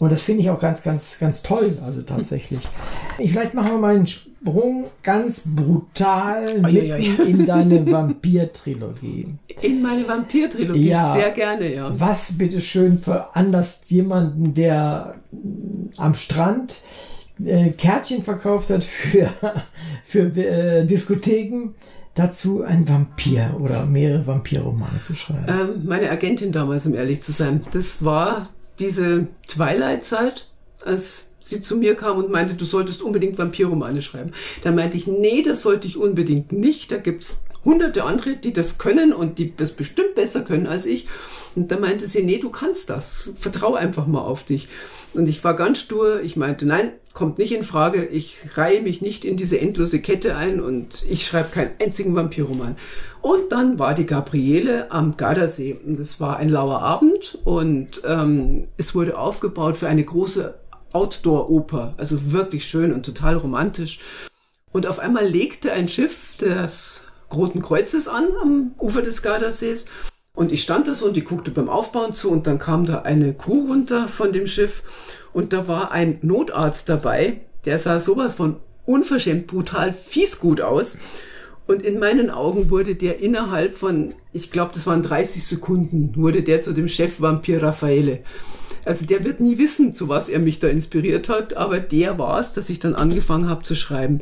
[0.00, 2.60] Und das finde ich auch ganz, ganz, ganz toll, also tatsächlich.
[3.18, 9.28] Vielleicht machen wir mal einen Sprung ganz brutal in deine Vampir-Trilogie.
[9.60, 11.12] In meine Vampir-Trilogie, ja.
[11.12, 11.92] sehr gerne, ja.
[12.00, 15.16] Was bitteschön veranlasst jemanden, der
[15.98, 16.78] am Strand
[17.44, 19.28] äh, Kärtchen verkauft hat für,
[20.06, 21.74] für äh, Diskotheken,
[22.14, 25.44] dazu ein Vampir oder mehrere Vampirromane zu schreiben?
[25.46, 27.66] Ähm, meine Agentin damals, um ehrlich zu sein.
[27.70, 28.48] Das war
[28.80, 30.48] diese Twilight-Zeit,
[30.84, 34.32] als sie zu mir kam und meinte, du solltest unbedingt Vampirromane schreiben.
[34.62, 36.92] Dann meinte ich, nee, das sollte ich unbedingt nicht.
[36.92, 41.08] Da gibt's hunderte andere, die das können und die das bestimmt besser können als ich.
[41.54, 43.32] Und dann meinte sie, nee, du kannst das.
[43.38, 44.68] Vertrau einfach mal auf dich.
[45.14, 46.22] Und ich war ganz stur.
[46.22, 48.04] Ich meinte, nein, kommt nicht in Frage.
[48.04, 52.76] Ich reihe mich nicht in diese endlose Kette ein und ich schreibe keinen einzigen Vampirroman.
[53.20, 55.78] Und dann war die Gabriele am Gardasee.
[55.84, 60.54] Und es war ein lauer Abend und ähm, es wurde aufgebaut für eine große
[60.92, 61.94] Outdoor-Oper.
[61.96, 64.00] Also wirklich schön und total romantisch.
[64.72, 69.86] Und auf einmal legte ein Schiff des Roten Kreuzes an am Ufer des Gardasees
[70.34, 73.02] und ich stand da so und die guckte beim Aufbauen zu und dann kam da
[73.02, 74.82] eine Crew runter von dem Schiff
[75.32, 78.56] und da war ein Notarzt dabei, der sah sowas von
[78.86, 80.98] unverschämt brutal fies gut aus.
[81.66, 86.42] Und in meinen Augen wurde der innerhalb von, ich glaube, das waren 30 Sekunden, wurde
[86.42, 88.20] der zu dem Chef Vampir Raffaele.
[88.84, 92.40] Also der wird nie wissen, zu was er mich da inspiriert hat, aber der war
[92.40, 94.20] es, dass ich dann angefangen habe zu schreiben.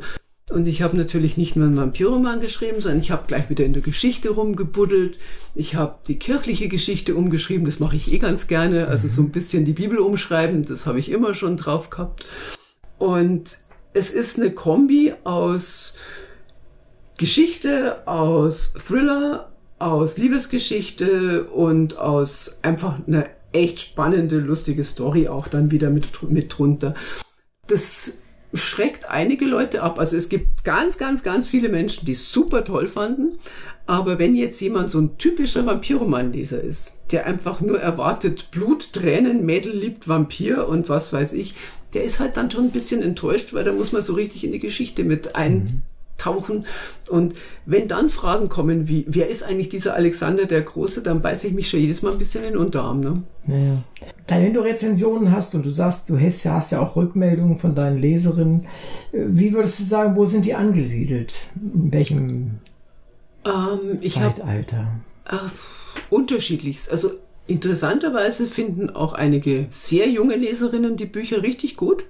[0.49, 3.73] Und ich habe natürlich nicht nur einen Vampirroman geschrieben, sondern ich habe gleich wieder in
[3.73, 5.19] der Geschichte rumgebuddelt.
[5.53, 8.87] Ich habe die kirchliche Geschichte umgeschrieben, das mache ich eh ganz gerne.
[8.87, 12.25] Also so ein bisschen die Bibel umschreiben, das habe ich immer schon drauf gehabt.
[12.97, 13.57] Und
[13.93, 15.95] es ist eine Kombi aus
[17.17, 25.71] Geschichte, aus Thriller, aus Liebesgeschichte und aus einfach einer echt spannende, lustige Story auch dann
[25.71, 26.95] wieder mit, mit drunter.
[27.67, 28.13] Das
[28.53, 29.99] schreckt einige Leute ab.
[29.99, 33.37] Also es gibt ganz, ganz, ganz viele Menschen, die es super toll fanden.
[33.85, 39.45] Aber wenn jetzt jemand so ein typischer Vampirromanleser ist, der einfach nur erwartet Blut, Tränen,
[39.45, 41.55] Mädel liebt Vampir und was weiß ich,
[41.93, 44.51] der ist halt dann schon ein bisschen enttäuscht, weil da muss man so richtig in
[44.51, 45.81] die Geschichte mit ein, mhm
[46.19, 46.65] tauchen.
[47.09, 47.33] Und
[47.65, 51.53] wenn dann Fragen kommen wie, wer ist eigentlich dieser Alexander der Große, dann beiße ich
[51.53, 52.99] mich schon jedes Mal ein bisschen in den Unterarm.
[52.99, 53.23] Ne?
[53.47, 53.83] Ja.
[54.27, 57.73] Wenn du Rezensionen hast und du sagst, du hast ja, hast ja auch Rückmeldungen von
[57.73, 58.67] deinen Leserinnen,
[59.11, 61.35] wie würdest du sagen, wo sind die angesiedelt?
[61.55, 62.59] In welchem
[63.45, 64.87] ähm, Zeitalter?
[65.25, 65.49] Hab, äh,
[66.09, 66.91] unterschiedlichst.
[66.91, 67.11] Also
[67.49, 72.05] interessanterweise finden auch einige sehr junge Leserinnen die Bücher richtig gut.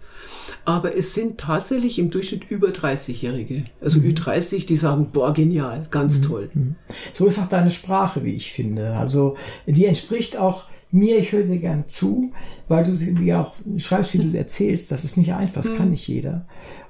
[0.66, 4.10] Aber es sind tatsächlich im Durchschnitt über 30-Jährige, also mhm.
[4.10, 6.24] Ü30, die sagen, boah, genial, ganz mhm.
[6.24, 6.50] toll.
[6.54, 6.76] Mhm.
[7.14, 8.96] So ist auch deine Sprache, wie ich finde.
[8.96, 9.36] Also
[9.66, 12.32] die entspricht auch mir, ich höre dir gern zu,
[12.68, 14.92] weil du wie auch schreibst, wie du erzählst.
[14.92, 15.92] Das ist nicht einfach, das kann mhm.
[15.92, 16.46] nicht jeder.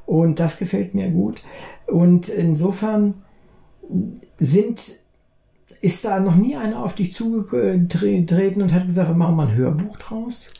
[0.06, 1.44] Und das gefällt mir gut.
[1.86, 3.14] Und insofern
[4.40, 4.82] sind
[5.82, 9.56] ist da noch nie einer auf dich zugetreten und hat gesagt, wir machen mal ein
[9.56, 10.52] Hörbuch draus?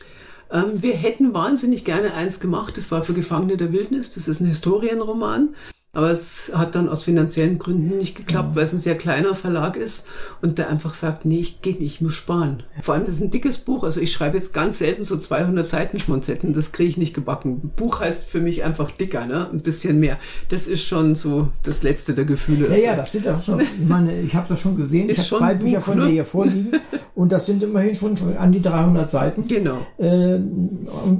[0.50, 4.40] Ähm, wir hätten wahnsinnig gerne eins gemacht, das war für Gefangene der Wildnis, das ist
[4.40, 5.50] ein Historienroman.
[5.92, 9.76] Aber es hat dann aus finanziellen Gründen nicht geklappt, weil es ein sehr kleiner Verlag
[9.76, 10.04] ist
[10.40, 12.62] und der einfach sagt, nee, ich geht nicht, ich muss sparen.
[12.80, 15.68] Vor allem, das ist ein dickes Buch, also ich schreibe jetzt ganz selten so 200
[15.68, 17.72] Seiten Schmonzetten, das kriege ich nicht gebacken.
[17.74, 19.48] Buch heißt für mich einfach dicker, ne?
[19.52, 20.18] ein bisschen mehr.
[20.48, 22.68] Das ist schon so das letzte der Gefühle.
[22.68, 25.32] Ja, ja, das sind ja schon, ich meine, ich habe das schon gesehen, Ist ich
[25.32, 26.04] habe zwei ein Bücher Buch, von ne?
[26.04, 26.70] dir hier vorliegen
[27.16, 29.48] und das sind immerhin schon an die 300 Seiten.
[29.48, 29.78] Genau.
[29.98, 30.38] Äh,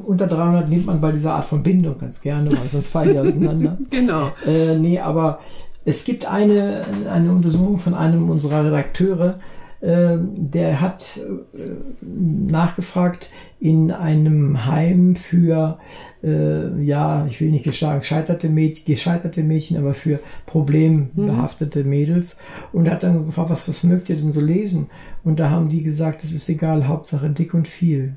[0.04, 3.18] unter 300 nimmt man bei dieser Art von Bindung ganz gerne, weil sonst fallen die
[3.18, 3.78] auseinander.
[3.90, 4.30] Genau.
[4.46, 5.40] Äh, nee, aber
[5.84, 9.38] es gibt eine, eine Untersuchung von einem unserer Redakteure,
[9.80, 11.58] äh, der hat äh,
[12.02, 13.30] nachgefragt
[13.60, 15.78] in einem Heim für,
[16.22, 22.38] äh, ja, ich will nicht sagen gescheiterte, Mäd gescheiterte Mädchen, aber für problembehaftete Mädels
[22.72, 24.88] und hat dann gefragt, was, was mögt ihr denn so lesen?
[25.24, 28.16] Und da haben die gesagt, es ist egal, Hauptsache dick und viel.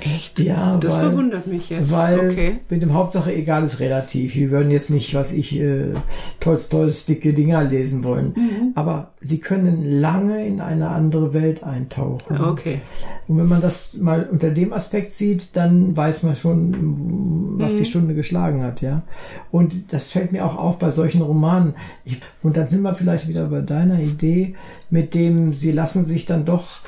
[0.00, 0.38] Echt?
[0.38, 1.90] Ja, Das weil, verwundert mich jetzt.
[1.90, 2.56] weil okay.
[2.68, 4.34] mit dem Hauptsache egal ist relativ.
[4.34, 5.92] Wir würden jetzt nicht, was ich, äh,
[6.40, 8.34] Tolstoys dicke Dinger lesen wollen.
[8.36, 8.72] Mhm.
[8.74, 12.38] Aber sie können lange in eine andere Welt eintauchen.
[12.38, 12.82] Okay.
[13.28, 17.78] Und wenn man das mal unter dem Aspekt sieht, dann weiß man schon, was Mhm.
[17.78, 19.02] die Stunde geschlagen hat, ja.
[19.50, 21.74] Und das fällt mir auch auf bei solchen Romanen.
[22.04, 24.54] Ich, und dann sind wir vielleicht wieder bei deiner Idee,
[24.90, 26.80] mit dem sie lassen sich dann doch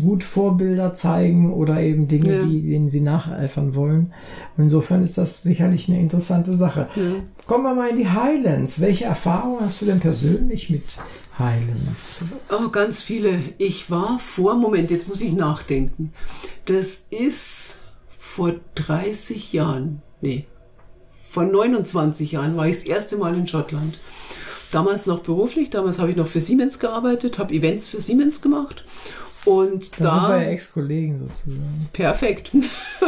[0.00, 2.44] gut Vorbilder zeigen oder eben Dinge, Ja.
[2.44, 4.12] die, denen sie nacheifern wollen.
[4.56, 6.88] Und insofern ist das sicherlich eine interessante Sache.
[6.96, 7.12] Ja.
[7.46, 8.80] Kommen wir mal in die Highlands.
[8.80, 10.84] Welche Erfahrungen hast du denn persönlich mit
[11.38, 12.24] Highlands?
[12.50, 13.38] Oh, ganz viele.
[13.58, 16.12] Ich war vor, Moment, jetzt muss ich nachdenken.
[16.66, 17.82] Das ist
[18.18, 20.44] vor 30 Jahren, nee,
[21.08, 23.98] vor 29 Jahren war ich das erste Mal in Schottland.
[24.72, 28.84] Damals noch beruflich, damals habe ich noch für Siemens gearbeitet, habe Events für Siemens gemacht.
[29.44, 31.88] Und Da, sind da, wir ja Ex-Kollegen sozusagen.
[31.92, 32.50] perfekt,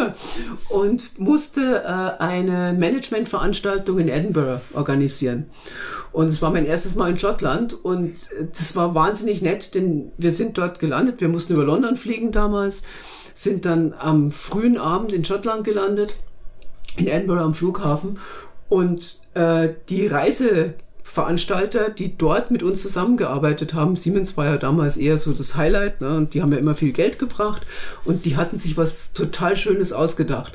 [0.69, 5.47] und musste äh, eine Managementveranstaltung in Edinburgh organisieren.
[6.13, 10.13] Und es war mein erstes Mal in Schottland und äh, das war wahnsinnig nett, denn
[10.17, 11.21] wir sind dort gelandet.
[11.21, 12.85] Wir mussten über London fliegen damals,
[13.35, 16.15] sind dann am frühen Abend in Schottland gelandet,
[16.97, 18.19] in Edinburgh am Flughafen.
[18.69, 20.07] Und äh, die
[21.09, 26.01] Reiseveranstalter, die dort mit uns zusammengearbeitet haben, Siemens war ja damals eher so das Highlight,
[26.01, 26.17] ne?
[26.17, 27.67] und die haben ja immer viel Geld gebracht
[28.05, 30.53] und die hatten sich was total Schönes ausgedacht.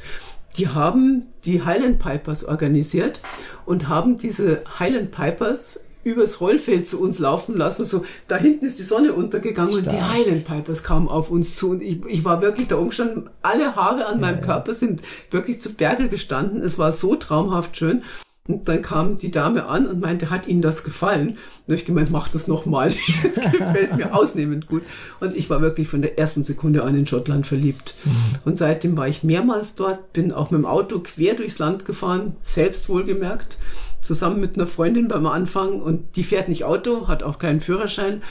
[0.58, 3.22] Die haben die Highland Pipers organisiert
[3.66, 7.86] und haben diese Highland Pipers übers Rollfeld zu uns laufen lassen.
[7.86, 10.12] So, da hinten ist die Sonne untergegangen und die Stark.
[10.12, 11.72] Highland Pipers kamen auf uns zu.
[11.72, 15.02] Und ich, ich war wirklich da oben schon, alle Haare an meinem Körper sind
[15.32, 16.62] wirklich zu Berge gestanden.
[16.62, 18.04] Es war so traumhaft schön.
[18.46, 21.38] Und dann kam die Dame an und meinte, hat Ihnen das gefallen?
[21.66, 22.92] Und ich gemeint, mach das nochmal.
[23.24, 24.84] Jetzt gefällt mir ausnehmend gut.
[25.22, 27.96] Und ich war wirklich von der ersten Sekunde an in Schottland verliebt.
[28.44, 32.36] Und seitdem war ich mehrmals dort, bin auch mit dem Auto quer durchs Land gefahren,
[32.44, 33.60] selbst wohlgemerkt,
[34.02, 35.82] zusammen mit einer Freundin beim Anfang.
[35.82, 38.22] Und die fährt nicht Auto, hat auch keinen Führerschein.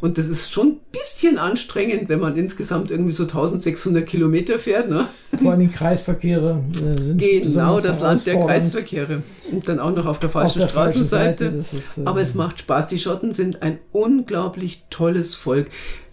[0.00, 4.88] Und das ist schon ein bisschen anstrengend, wenn man insgesamt irgendwie so 1600 Kilometer fährt.
[4.88, 5.06] Ne?
[5.42, 8.40] Vor allem die Kreisverkehre äh, Genau, das Land der.
[8.40, 9.22] Kreisverkehre.
[9.52, 11.44] Und dann auch noch auf der falschen der falschen Straßenseite.
[11.44, 12.86] Seite, das ist, äh, Aber es macht Spaß.
[12.86, 15.68] Die Schotten sind ein unglaublich tolles Volk.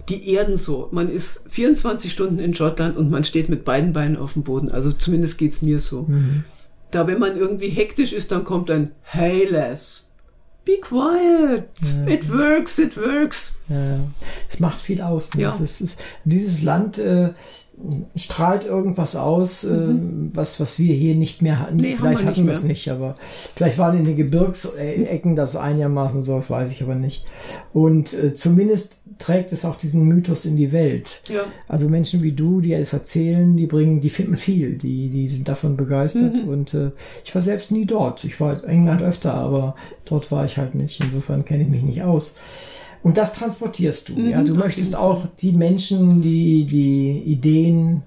[0.09, 0.89] Die erden so.
[0.91, 4.69] Man ist 24 Stunden in Schottland und man steht mit beiden Beinen auf dem Boden.
[4.71, 6.03] Also zumindest geht's mir so.
[6.03, 6.43] Mhm.
[6.91, 10.06] Da, wenn man irgendwie hektisch ist, dann kommt ein Hey, lass.
[10.67, 11.69] Be quiet.
[12.07, 13.57] It works, it works.
[13.69, 13.99] Ja, ja.
[14.49, 15.33] es macht viel aus.
[15.33, 15.43] Ne?
[15.43, 15.57] Ja.
[15.63, 17.29] Ist, dieses Land äh,
[18.15, 19.87] strahlt irgendwas aus, äh,
[20.33, 21.75] was, was wir hier nicht mehr hatten.
[21.75, 21.81] Mhm.
[21.81, 23.15] Nee, haben vielleicht wir hatten wir es nicht, aber
[23.55, 27.25] vielleicht waren in den Gebirgsecken das einigermaßen so, das weiß ich aber nicht.
[27.73, 31.21] Und äh, zumindest trägt es auch diesen Mythos in die Welt.
[31.29, 31.41] Ja.
[31.67, 35.47] Also Menschen wie du, die es erzählen, die bringen, die finden viel, die, die sind
[35.47, 36.43] davon begeistert.
[36.43, 36.49] Mhm.
[36.49, 36.91] Und äh,
[37.23, 38.23] ich war selbst nie dort.
[38.23, 39.75] Ich war in England öfter, aber
[40.05, 40.99] dort war ich halt nicht.
[40.99, 42.37] Insofern kenne ich mich nicht aus.
[43.07, 44.19] Und das transportierst du.
[44.19, 48.03] ja, du auf möchtest auch die Menschen, die, die Ideen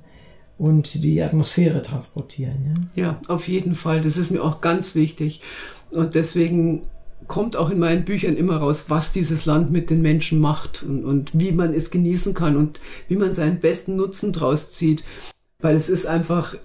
[0.59, 2.91] und die Atmosphäre transportieren.
[2.95, 3.03] Ja?
[3.03, 4.03] Ja, auf jeden Fall.
[4.03, 5.41] Das ist mir auch ganz wichtig.
[5.91, 6.83] Und deswegen
[7.29, 11.05] kommt auch in meinen Büchern immer raus, was dieses Land mit den Menschen macht und,
[11.05, 12.79] und wie man es genießen kann und
[13.09, 15.03] wie man seinen besten Nutzen draus zieht.
[15.61, 16.57] Weil es ist einfach,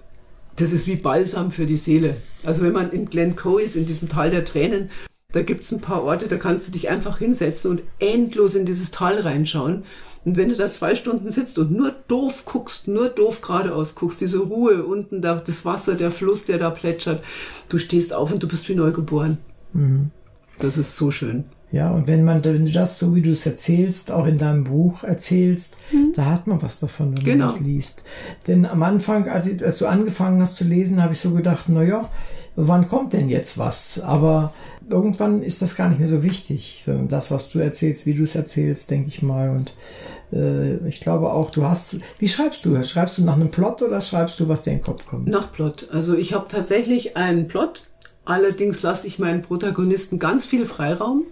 [0.56, 2.16] das ist wie Balsam für die Seele.
[2.44, 4.90] Also wenn man in Glencoe ist, in diesem Tal der Tränen,
[5.32, 8.90] da gibt's ein paar Orte, da kannst du dich einfach hinsetzen und endlos in dieses
[8.90, 9.84] Tal reinschauen.
[10.24, 14.20] Und wenn du da zwei Stunden sitzt und nur doof guckst, nur doof geradeaus guckst,
[14.20, 17.22] diese Ruhe unten, da, das Wasser, der Fluss, der da plätschert,
[17.68, 19.38] du stehst auf und du bist wie neugeboren.
[20.58, 21.44] Das ist so schön.
[21.72, 24.64] Ja, und wenn man wenn du das, so wie du es erzählst, auch in deinem
[24.64, 26.12] Buch erzählst, mhm.
[26.14, 27.46] da hat man was davon, wenn genau.
[27.46, 28.04] man das liest.
[28.46, 31.64] Denn am Anfang, als, ich, als du angefangen hast zu lesen, habe ich so gedacht,
[31.68, 32.08] na ja,
[32.54, 34.00] wann kommt denn jetzt was?
[34.00, 34.52] Aber
[34.88, 36.82] irgendwann ist das gar nicht mehr so wichtig.
[36.84, 39.50] sondern das, was du erzählst, wie du es erzählst, denke ich mal.
[39.50, 39.74] Und
[40.32, 42.82] äh, ich glaube auch, du hast, wie schreibst du?
[42.82, 45.28] Schreibst du nach einem Plot oder schreibst du, was dir in den Kopf kommt?
[45.28, 45.88] Nach Plot.
[45.90, 47.84] Also ich habe tatsächlich einen Plot.
[48.24, 51.24] Allerdings lasse ich meinen Protagonisten ganz viel Freiraum.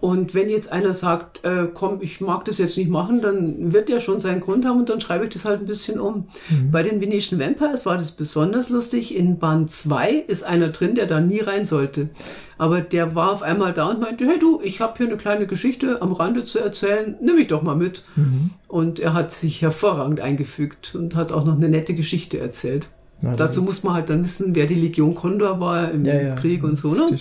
[0.00, 3.88] Und wenn jetzt einer sagt, äh, komm, ich mag das jetzt nicht machen, dann wird
[3.88, 6.28] der schon seinen Grund haben und dann schreibe ich das halt ein bisschen um.
[6.48, 6.70] Mhm.
[6.70, 9.16] Bei den Venetian Vampires war das besonders lustig.
[9.16, 12.10] In Band 2 ist einer drin, der da nie rein sollte.
[12.58, 15.46] Aber der war auf einmal da und meinte, hey du, ich habe hier eine kleine
[15.48, 18.04] Geschichte am Rande zu erzählen, nimm mich doch mal mit.
[18.14, 18.50] Mhm.
[18.68, 22.88] Und er hat sich hervorragend eingefügt und hat auch noch eine nette Geschichte erzählt.
[23.20, 26.34] Na, Dazu muss man halt dann wissen, wer die Legion Condor war im ja, ja,
[26.36, 27.18] Krieg und so, ne?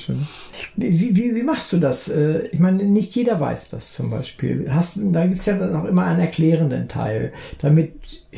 [0.76, 2.08] Wie, wie, wie machst du das?
[2.08, 4.68] Äh, ich meine, nicht jeder weiß das zum Beispiel.
[4.70, 7.94] Hast, da gibt es ja dann auch immer einen erklärenden Teil, damit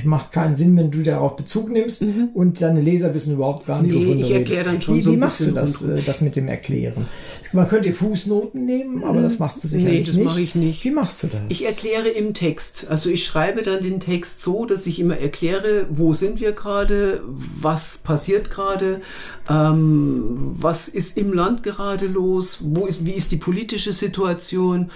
[0.05, 2.30] macht keinen Sinn, wenn du darauf Bezug nimmst mhm.
[2.34, 5.01] und deine Leser wissen überhaupt gar nicht, nee, wovon du ich erkläre dann schon wie,
[5.01, 7.07] so Wie machst du das, äh, das mit dem Erklären?
[7.52, 10.08] Man könnte Fußnoten nehmen, aber das machst du sicherlich nicht.
[10.08, 10.84] Nee, das mache ich nicht.
[10.84, 11.41] Wie machst du das?
[11.50, 12.88] Ich erkläre im Text.
[12.89, 17.22] Also ich schreibe dann den Text so, dass ich immer erkläre, wo sind wir gerade,
[17.26, 19.02] was passiert gerade,
[19.50, 24.91] ähm, was ist im Land gerade los, wo ist, wie ist die politische Situation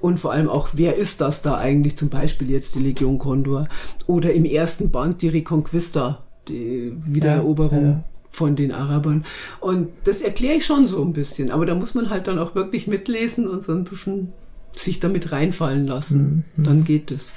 [0.00, 3.68] und vor allem auch, wer ist das da eigentlich, zum Beispiel jetzt die Legion Condor
[4.06, 7.82] oder im ersten Band die Reconquista, die Wiedereroberung.
[7.82, 9.24] Ja, ja von den Arabern.
[9.60, 11.50] Und das erkläre ich schon so ein bisschen.
[11.50, 14.32] Aber da muss man halt dann auch wirklich mitlesen und so ein bisschen
[14.74, 16.44] sich damit reinfallen lassen.
[16.56, 16.64] Mhm.
[16.64, 17.34] Dann geht es.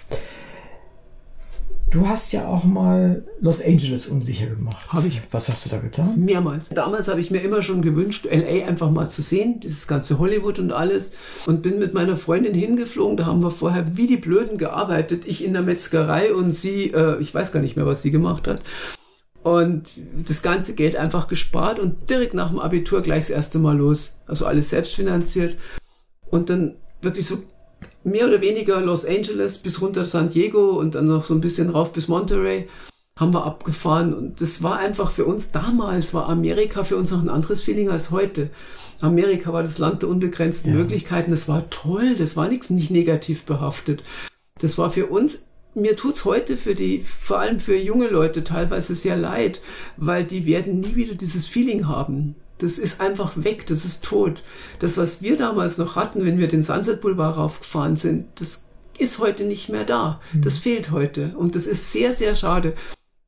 [1.91, 4.93] Du hast ja auch mal Los Angeles unsicher gemacht.
[4.93, 5.21] Habe ich.
[5.31, 6.23] Was hast du da getan?
[6.23, 6.69] Mehrmals.
[6.69, 10.57] Damals habe ich mir immer schon gewünscht, LA einfach mal zu sehen, dieses ganze Hollywood
[10.59, 11.15] und alles.
[11.47, 13.17] Und bin mit meiner Freundin hingeflogen.
[13.17, 15.25] Da haben wir vorher wie die Blöden gearbeitet.
[15.25, 18.47] Ich in der Metzgerei und sie, äh, ich weiß gar nicht mehr, was sie gemacht
[18.47, 18.61] hat.
[19.43, 19.89] Und
[20.27, 24.19] das ganze Geld einfach gespart und direkt nach dem Abitur gleich das erste Mal los.
[24.27, 25.57] Also alles selbst finanziert.
[26.29, 27.43] Und dann wirklich so
[28.03, 31.69] mehr oder weniger Los Angeles bis runter San Diego und dann noch so ein bisschen
[31.69, 32.67] rauf bis Monterey
[33.19, 37.21] haben wir abgefahren und das war einfach für uns damals war Amerika für uns noch
[37.21, 38.49] ein anderes Feeling als heute.
[39.01, 40.77] Amerika war das Land der unbegrenzten ja.
[40.77, 44.03] Möglichkeiten, das war toll, das war nichts nicht negativ behaftet.
[44.59, 48.95] Das war für uns mir tut's heute für die, vor allem für junge Leute teilweise
[48.95, 49.61] sehr leid,
[49.97, 52.35] weil die werden nie wieder dieses Feeling haben.
[52.57, 54.43] Das ist einfach weg, das ist tot.
[54.79, 58.67] Das, was wir damals noch hatten, wenn wir den Sunset Boulevard raufgefahren sind, das
[58.99, 60.21] ist heute nicht mehr da.
[60.33, 60.61] Das mhm.
[60.61, 61.33] fehlt heute.
[61.35, 62.75] Und das ist sehr, sehr schade.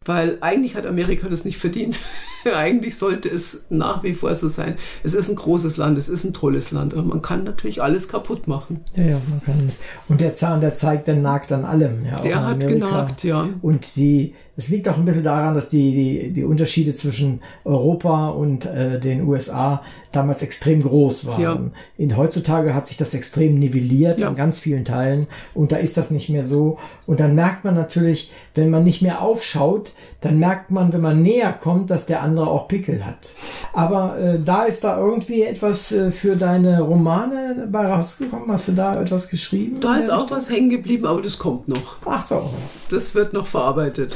[0.05, 1.99] Weil eigentlich hat Amerika das nicht verdient.
[2.55, 4.75] eigentlich sollte es nach wie vor so sein.
[5.03, 8.07] Es ist ein großes Land, es ist ein tolles Land, aber man kann natürlich alles
[8.07, 8.81] kaputt machen.
[8.95, 9.71] Ja, ja, man kann.
[10.09, 12.05] Und der Zahn, der zeigt, der nagt an allem.
[12.05, 12.87] Ja, der hat Amerika.
[12.87, 13.49] genagt, ja.
[13.61, 18.29] Und die, es liegt auch ein bisschen daran, dass die, die, die Unterschiede zwischen Europa
[18.29, 19.81] und äh, den USA
[20.11, 21.41] damals extrem groß waren.
[21.41, 21.59] Ja.
[21.97, 24.29] In, heutzutage hat sich das extrem nivelliert ja.
[24.29, 25.25] in ganz vielen Teilen
[25.55, 26.77] und da ist das nicht mehr so.
[27.07, 31.23] Und dann merkt man natürlich, wenn man nicht mehr aufschaut, dann merkt man, wenn man
[31.23, 33.31] näher kommt, dass der andere auch Pickel hat.
[33.73, 38.51] Aber äh, da ist da irgendwie etwas äh, für deine Romane bei rausgekommen.
[38.51, 39.79] Hast du da etwas geschrieben?
[39.81, 41.97] Da ist auch was hängen geblieben, aber das kommt noch.
[42.05, 42.51] Ach so.
[42.91, 44.15] Das wird noch verarbeitet.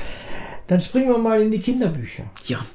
[0.68, 2.24] Dann springen wir mal in die Kinderbücher.
[2.46, 2.66] Ja.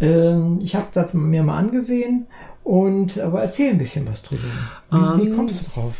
[0.00, 2.26] Ähm, ich habe das mir mal angesehen
[2.64, 4.42] und aber erzähl ein bisschen was drüber.
[4.90, 5.94] Wie, um, wie ähm, kommst du drauf?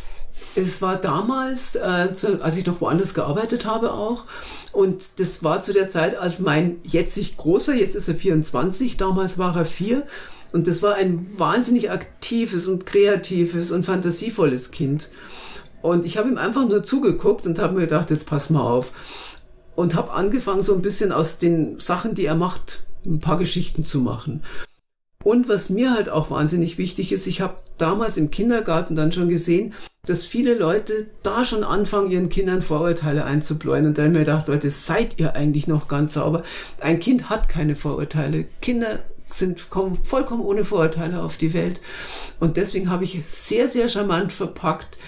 [0.57, 2.09] Es war damals, äh,
[2.41, 4.25] als ich noch woanders gearbeitet habe auch.
[4.73, 9.39] Und das war zu der Zeit, als mein jetzig großer, jetzt ist er 24, damals
[9.39, 10.07] war er vier.
[10.53, 15.09] Und das war ein wahnsinnig aktives und kreatives und fantasievolles Kind.
[15.83, 18.93] Und ich habe ihm einfach nur zugeguckt und habe mir gedacht, jetzt pass mal auf.
[19.81, 23.83] Und habe angefangen, so ein bisschen aus den Sachen, die er macht, ein paar Geschichten
[23.83, 24.43] zu machen.
[25.25, 29.31] Und was mir halt auch wahnsinnig wichtig ist, ich habe damals im Kindergarten dann schon
[29.31, 29.73] gesehen,
[30.05, 33.87] dass viele Leute da schon anfangen, ihren Kindern Vorurteile einzubläuen.
[33.87, 36.43] Und da habe ich mir gedacht, Leute, seid ihr eigentlich noch ganz sauber?
[36.81, 38.45] Ein Kind hat keine Vorurteile.
[38.61, 38.99] Kinder
[39.31, 41.81] sind kommen vollkommen ohne Vorurteile auf die Welt.
[42.39, 44.99] Und deswegen habe ich sehr, sehr charmant verpackt.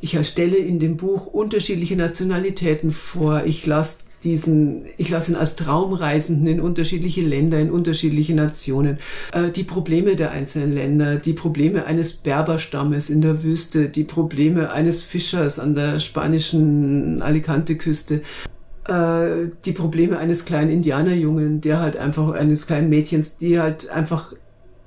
[0.00, 3.44] Ich erstelle in dem Buch unterschiedliche Nationalitäten vor.
[3.44, 8.98] Ich lasse diesen, ich lasse ihn als Traumreisenden in unterschiedliche Länder, in unterschiedliche Nationen,
[9.32, 14.70] äh, die Probleme der einzelnen Länder, die Probleme eines Berberstammes in der Wüste, die Probleme
[14.72, 18.22] eines Fischers an der spanischen Alicante-Küste,
[18.88, 24.32] äh, die Probleme eines kleinen Indianerjungen, der halt einfach, eines kleinen Mädchens, die halt einfach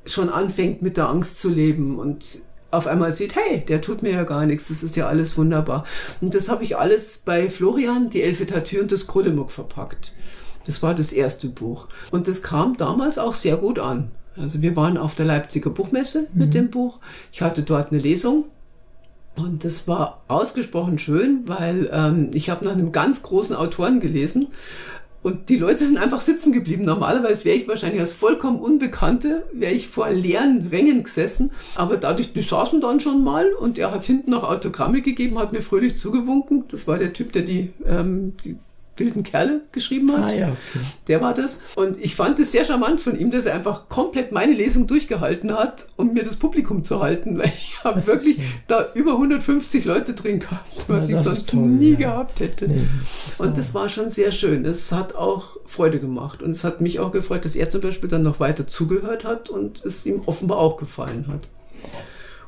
[0.06, 4.12] schon anfängt mit der Angst zu leben und auf einmal sieht, hey, der tut mir
[4.12, 5.86] ja gar nichts, das ist ja alles wunderbar.
[6.22, 10.14] Und das habe ich alles bei Florian, die Elfe Tatür und das Krullemuck verpackt.
[10.66, 11.88] Das war das erste Buch.
[12.12, 14.12] Und das kam damals auch sehr gut an.
[14.36, 16.52] Also wir waren auf der Leipziger Buchmesse mit mhm.
[16.52, 17.00] dem Buch.
[17.32, 18.46] Ich hatte dort eine Lesung
[19.38, 24.48] und das war ausgesprochen schön, weil ähm, ich habe nach einem ganz großen Autoren gelesen
[25.26, 26.86] und die Leute sind einfach sitzen geblieben.
[26.86, 31.50] Normalerweise wäre ich wahrscheinlich als vollkommen Unbekannte, wäre ich vor leeren Rängen gesessen.
[31.74, 35.52] Aber dadurch, die saßen dann schon mal und er hat hinten noch Autogramme gegeben, hat
[35.52, 36.66] mir fröhlich zugewunken.
[36.70, 38.56] Das war der Typ, der die, ähm, die
[38.98, 40.32] wilden Kerle geschrieben hat.
[40.32, 40.86] Ah, ja, okay.
[41.08, 41.62] Der war das.
[41.76, 45.52] Und ich fand es sehr charmant von ihm, dass er einfach komplett meine Lesung durchgehalten
[45.54, 50.14] hat, um mir das Publikum zu halten, weil ich habe wirklich da über 150 Leute
[50.14, 51.98] drin gehabt, was ja, ich sonst toll, nie ja.
[51.98, 52.68] gehabt hätte.
[52.68, 52.82] Nee,
[53.28, 54.66] das und das war schon sehr schön.
[54.66, 56.42] Es hat auch Freude gemacht.
[56.42, 59.50] Und es hat mich auch gefreut, dass er zum Beispiel dann noch weiter zugehört hat
[59.50, 61.48] und es ihm offenbar auch gefallen hat.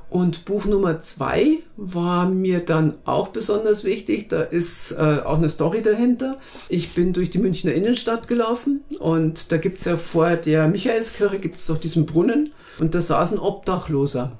[0.09, 4.29] Und Buch Nummer zwei war mir dann auch besonders wichtig.
[4.29, 6.39] Da ist äh, auch eine Story dahinter.
[6.69, 11.67] Ich bin durch die Münchner Innenstadt gelaufen und da gibt's ja vor der Michaelskirche gibt's
[11.67, 14.37] doch diesen Brunnen und da saß ein Obdachloser.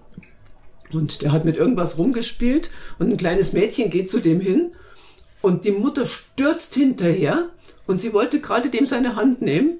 [0.93, 4.72] Und der hat mit irgendwas rumgespielt und ein kleines Mädchen geht zu dem hin
[5.41, 7.49] und die Mutter stürzt hinterher
[7.88, 9.80] und sie wollte gerade dem seine Hand nehmen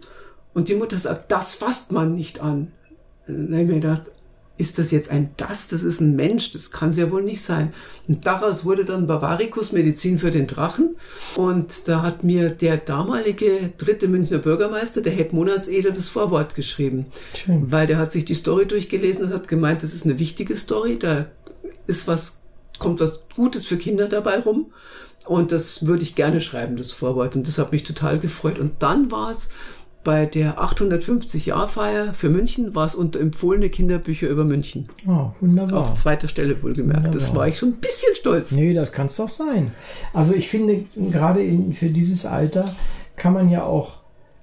[0.54, 2.74] und die Mutter sagt, das fasst man nicht an.
[3.26, 4.04] Dann habe ich mir gedacht,
[4.58, 5.68] ist das jetzt ein Das?
[5.68, 7.74] Das ist ein Mensch, das kann es ja wohl nicht sein.
[8.08, 10.96] Und daraus wurde dann Bavaricus Medizin für den Drachen.
[11.36, 17.06] Und da hat mir der damalige dritte Münchner Bürgermeister, der Hepp Monatseder, das Vorwort geschrieben.
[17.34, 17.72] Schön.
[17.72, 20.98] Weil der hat sich die Story durchgelesen und hat gemeint, das ist eine wichtige Story,
[20.98, 21.28] da
[21.86, 22.42] ist was,
[22.80, 24.72] kommt was Gutes für Kinder dabei rum.
[25.26, 27.36] Und das würde ich gerne schreiben, das Vorwort.
[27.36, 28.60] Und das hat mich total gefreut.
[28.60, 29.50] Und dann war es
[30.08, 34.88] bei der 850-Jahr-Feier für München war es unter empfohlene Kinderbücher über München.
[35.06, 35.82] Oh, wunderbar.
[35.82, 37.00] Auf zweiter Stelle wohlgemerkt.
[37.00, 37.12] Wunderbar.
[37.12, 38.54] Das war ich schon ein bisschen stolz.
[38.54, 39.74] Nee, das kann es doch sein.
[40.14, 42.74] Also ich finde, gerade in, für dieses Alter
[43.18, 43.96] kann man ja auch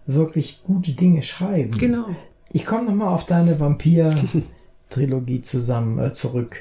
[0.04, 1.70] wirklich gute Dinge schreiben.
[1.78, 2.08] Genau.
[2.52, 6.58] Ich komme nochmal auf deine Vampir-Trilogie zusammen äh, zurück.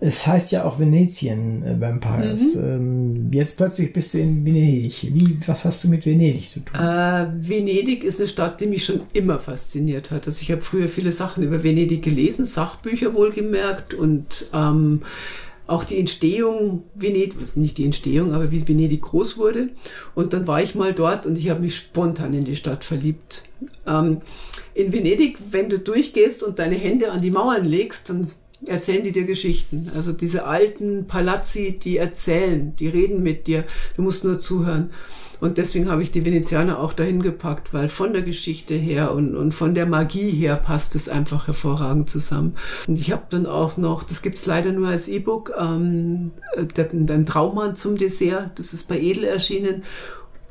[0.00, 2.54] Es heißt ja auch Venetien äh, Vampires.
[2.54, 2.62] Mhm.
[2.62, 5.08] Ähm, jetzt plötzlich bist du in Venedig.
[5.12, 6.78] Wie, was hast du mit Venedig zu tun?
[6.78, 10.26] Äh, Venedig ist eine Stadt, die mich schon immer fasziniert hat.
[10.26, 15.02] Also ich habe früher viele Sachen über Venedig gelesen, Sachbücher wohlgemerkt und ähm,
[15.66, 19.70] auch die Entstehung Venedig, nicht die Entstehung, aber wie Venedig groß wurde.
[20.14, 23.42] Und dann war ich mal dort und ich habe mich spontan in die Stadt verliebt.
[23.84, 24.18] Ähm,
[24.74, 28.28] in Venedig, wenn du durchgehst und deine Hände an die Mauern legst, dann
[28.66, 29.90] erzählen die dir Geschichten.
[29.94, 33.64] Also diese alten Palazzi, die erzählen, die reden mit dir.
[33.96, 34.90] Du musst nur zuhören.
[35.40, 39.36] Und deswegen habe ich die Venezianer auch dahin gepackt, weil von der Geschichte her und,
[39.36, 42.56] und von der Magie her passt es einfach hervorragend zusammen.
[42.88, 47.76] Und ich habe dann auch noch, das gibt's leider nur als E-Book, ähm, den Traummann
[47.76, 49.84] zum Dessert, das ist bei Edel erschienen.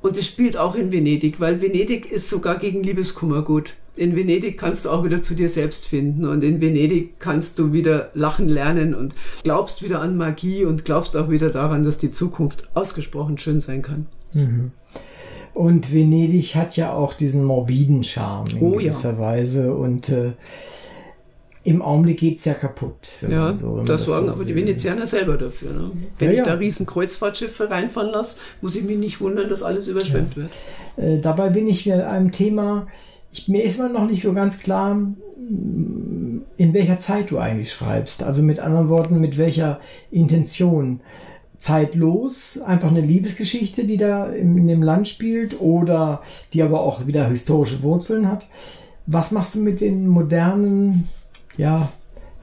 [0.07, 4.57] Und es spielt auch in Venedig, weil Venedig ist sogar gegen Liebeskummer gut in Venedig
[4.57, 8.47] kannst du auch wieder zu dir selbst finden und in Venedig kannst du wieder lachen
[8.47, 13.37] lernen und glaubst wieder an Magie und glaubst auch wieder daran, dass die Zukunft ausgesprochen
[13.37, 14.05] schön sein kann.
[14.33, 14.71] Mhm.
[15.53, 19.19] Und Venedig hat ja auch diesen morbiden Charme in oh, gewisser ja.
[19.19, 20.33] Weise und äh,
[21.67, 23.09] im Augenblick geht es ja kaputt.
[23.27, 25.73] Ja, so, das, das sorgen so aber die Venezianer selber dafür.
[25.73, 25.91] Ne?
[26.17, 26.45] Wenn ja, ich ja.
[26.45, 30.43] da riesen Kreuzfahrtschiffe reinfahren lasse, muss ich mich nicht wundern, dass alles überschwemmt ja.
[30.43, 30.51] wird.
[30.97, 32.87] Äh, dabei bin ich mir einem Thema
[33.31, 34.97] ich, mir ist immer noch nicht so ganz klar,
[35.37, 38.23] in welcher Zeit du eigentlich schreibst.
[38.23, 39.79] Also mit anderen Worten, mit welcher
[40.11, 41.01] Intention.
[41.57, 46.21] Zeitlos, einfach eine Liebesgeschichte, die da in dem Land spielt oder
[46.53, 48.47] die aber auch wieder historische Wurzeln hat.
[49.07, 51.09] Was machst du mit den modernen,
[51.57, 51.89] ja,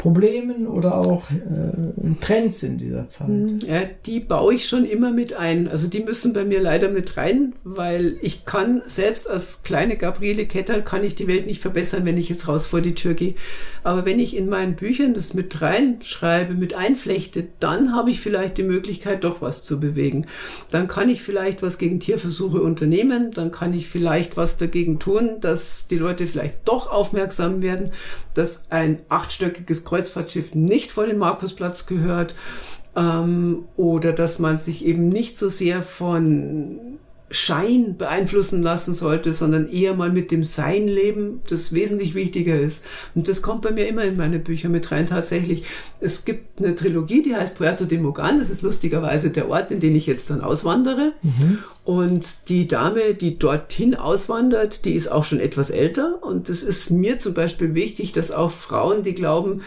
[0.04, 3.28] Problemen oder auch äh, Trends in dieser Zeit?
[3.28, 5.66] Hm, ja, die baue ich schon immer mit ein.
[5.66, 10.44] Also die müssen bei mir leider mit rein, weil ich kann selbst als kleine Gabriele
[10.44, 13.32] Ketterl kann ich die Welt nicht verbessern, wenn ich jetzt raus vor die Tür gehe.
[13.82, 18.58] Aber wenn ich in meinen Büchern das mit reinschreibe, mit einflechte, dann habe ich vielleicht
[18.58, 20.26] die Möglichkeit, doch was zu bewegen.
[20.70, 25.40] Dann kann ich vielleicht was gegen Tierversuche unternehmen, dann kann ich vielleicht was dagegen tun,
[25.40, 27.90] dass die Leute vielleicht doch aufmerksam werden,
[28.34, 32.34] dass ein achtstöckiges Kreuzfahrtschiff nicht vor den Markusplatz gehört
[32.96, 36.98] ähm, oder dass man sich eben nicht so sehr von
[37.30, 42.84] Schein beeinflussen lassen sollte, sondern eher mal mit dem Sein leben, das wesentlich wichtiger ist.
[43.14, 45.64] Und das kommt bei mir immer in meine Bücher mit rein tatsächlich.
[46.00, 49.80] Es gibt eine Trilogie, die heißt Puerto de Mogan, das ist lustigerweise der Ort, in
[49.80, 51.12] den ich jetzt dann auswandere.
[51.22, 51.58] Mhm.
[51.84, 56.22] Und die Dame, die dorthin auswandert, die ist auch schon etwas älter.
[56.22, 59.62] Und es ist mir zum Beispiel wichtig, dass auch Frauen, die glauben,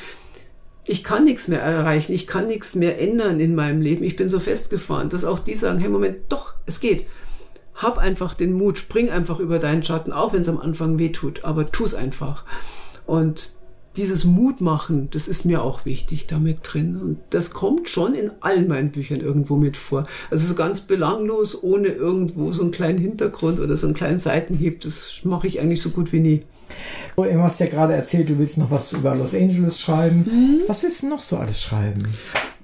[0.86, 4.30] ich kann nichts mehr erreichen, ich kann nichts mehr ändern in meinem Leben, ich bin
[4.30, 7.06] so festgefahren, dass auch die sagen, hey Moment, doch, es geht.
[7.78, 11.10] Hab einfach den Mut, spring einfach über deinen Schatten, auch wenn es am Anfang weh
[11.10, 12.44] tut, aber tu es einfach.
[13.06, 13.58] Und
[13.98, 17.00] dieses Mut machen, das ist mir auch wichtig damit drin.
[17.02, 20.06] Und das kommt schon in allen meinen Büchern irgendwo mit vor.
[20.30, 24.82] Also so ganz belanglos, ohne irgendwo so einen kleinen Hintergrund oder so einen kleinen Seitenhieb,
[24.82, 26.44] das mache ich eigentlich so gut wie nie.
[27.16, 30.26] Du hast ja gerade erzählt, du willst noch was über Los Angeles schreiben.
[30.26, 30.62] Mhm.
[30.68, 32.14] Was willst du noch so alles schreiben?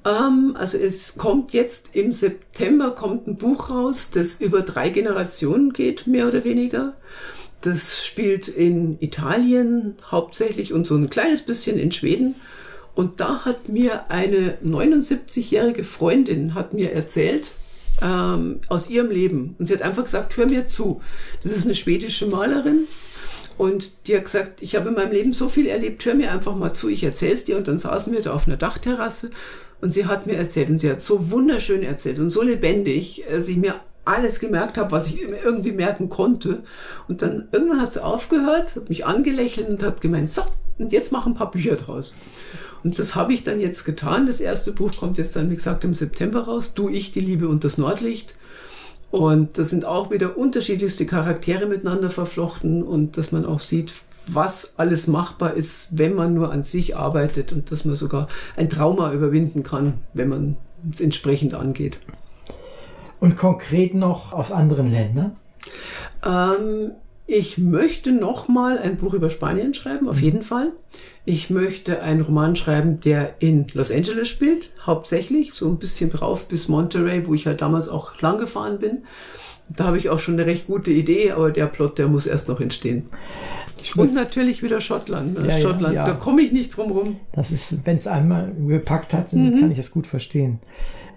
[0.06, 5.74] Ähm, also es kommt jetzt im September kommt ein Buch raus, das über drei Generationen
[5.74, 6.95] geht, mehr oder weniger.
[7.62, 12.36] Das spielt in Italien hauptsächlich und so ein kleines bisschen in Schweden.
[12.95, 17.51] Und da hat mir eine 79-jährige Freundin hat mir erzählt
[18.01, 19.56] ähm, aus ihrem Leben.
[19.58, 21.01] Und sie hat einfach gesagt, hör mir zu.
[21.41, 22.86] Das ist eine schwedische Malerin.
[23.58, 26.56] Und die hat gesagt, ich habe in meinem Leben so viel erlebt, hör mir einfach
[26.56, 27.58] mal zu, ich erzähl's dir.
[27.58, 29.32] Und dann saßen wir da auf einer Dachterrasse
[29.84, 33.49] und sie hat mir erzählt und sie hat so wunderschön erzählt und so lebendig, dass
[33.49, 33.75] ich mir
[34.05, 36.63] alles gemerkt habe, was ich irgendwie merken konnte.
[37.09, 40.41] Und dann irgendwann hat sie aufgehört, hat mich angelächelt und hat gemeint, so,
[40.77, 42.15] und jetzt mach ein paar Bücher draus.
[42.86, 44.25] Und das habe ich dann jetzt getan.
[44.25, 46.73] Das erste Buch kommt jetzt dann, wie gesagt, im September raus.
[46.73, 48.36] Du, ich, die Liebe und das Nordlicht.
[49.11, 53.93] Und das sind auch wieder unterschiedlichste Charaktere miteinander verflochten und dass man auch sieht,
[54.28, 58.69] was alles machbar ist, wenn man nur an sich arbeitet und dass man sogar ein
[58.69, 60.57] Trauma überwinden kann, wenn man
[60.91, 61.99] es entsprechend angeht.
[63.19, 65.38] Und konkret noch aus anderen Ländern?
[66.26, 66.91] Ähm,
[67.26, 70.24] ich möchte noch mal ein Buch über Spanien schreiben, auf mhm.
[70.24, 70.71] jeden Fall.
[71.26, 76.49] Ich möchte einen Roman schreiben, der in Los Angeles spielt, hauptsächlich, so ein bisschen rauf
[76.49, 79.03] bis Monterey, wo ich halt damals auch lang gefahren bin.
[79.70, 82.49] Da habe ich auch schon eine recht gute Idee, aber der Plot, der muss erst
[82.49, 83.07] noch entstehen.
[83.95, 85.39] Und natürlich wieder Schottland.
[85.39, 85.49] Ne?
[85.49, 86.05] Ja, Schottland, ja, ja.
[86.05, 87.20] da komme ich nicht drum rum.
[87.34, 89.59] Das ist, wenn es einmal gepackt hat, dann mhm.
[89.59, 90.59] kann ich das gut verstehen.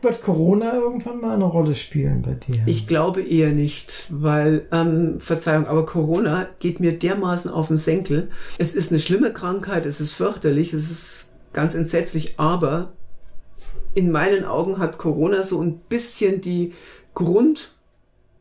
[0.02, 2.62] Wird Corona irgendwann mal eine Rolle spielen bei dir?
[2.66, 8.28] Ich glaube eher nicht, weil, ähm, Verzeihung, aber Corona geht mir dermaßen auf den Senkel.
[8.58, 12.92] Es ist eine schlimme Krankheit, es ist fürchterlich, es ist ganz entsetzlich, aber
[13.94, 16.74] in meinen Augen hat Corona so ein bisschen die
[17.14, 17.75] Grund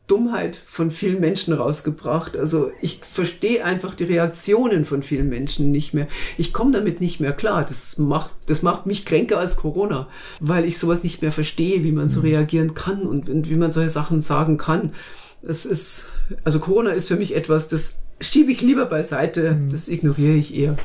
[0.08, 2.38] Dummheit von vielen Menschen rausgebracht.
[2.38, 6.08] Also ich verstehe einfach die Reaktionen von vielen Menschen nicht mehr.
[6.38, 7.66] Ich komme damit nicht mehr klar.
[7.66, 10.08] Das macht, das macht mich kränker als Corona,
[10.39, 12.26] weil ich sowas nicht mehr verstehe, wie man so mhm.
[12.26, 14.93] reagieren kann und, und wie man solche Sachen sagen kann.
[15.41, 16.08] Das ist,
[16.43, 19.70] also Corona ist für mich etwas, das schiebe ich lieber beiseite, mhm.
[19.70, 20.78] das ignoriere ich eher.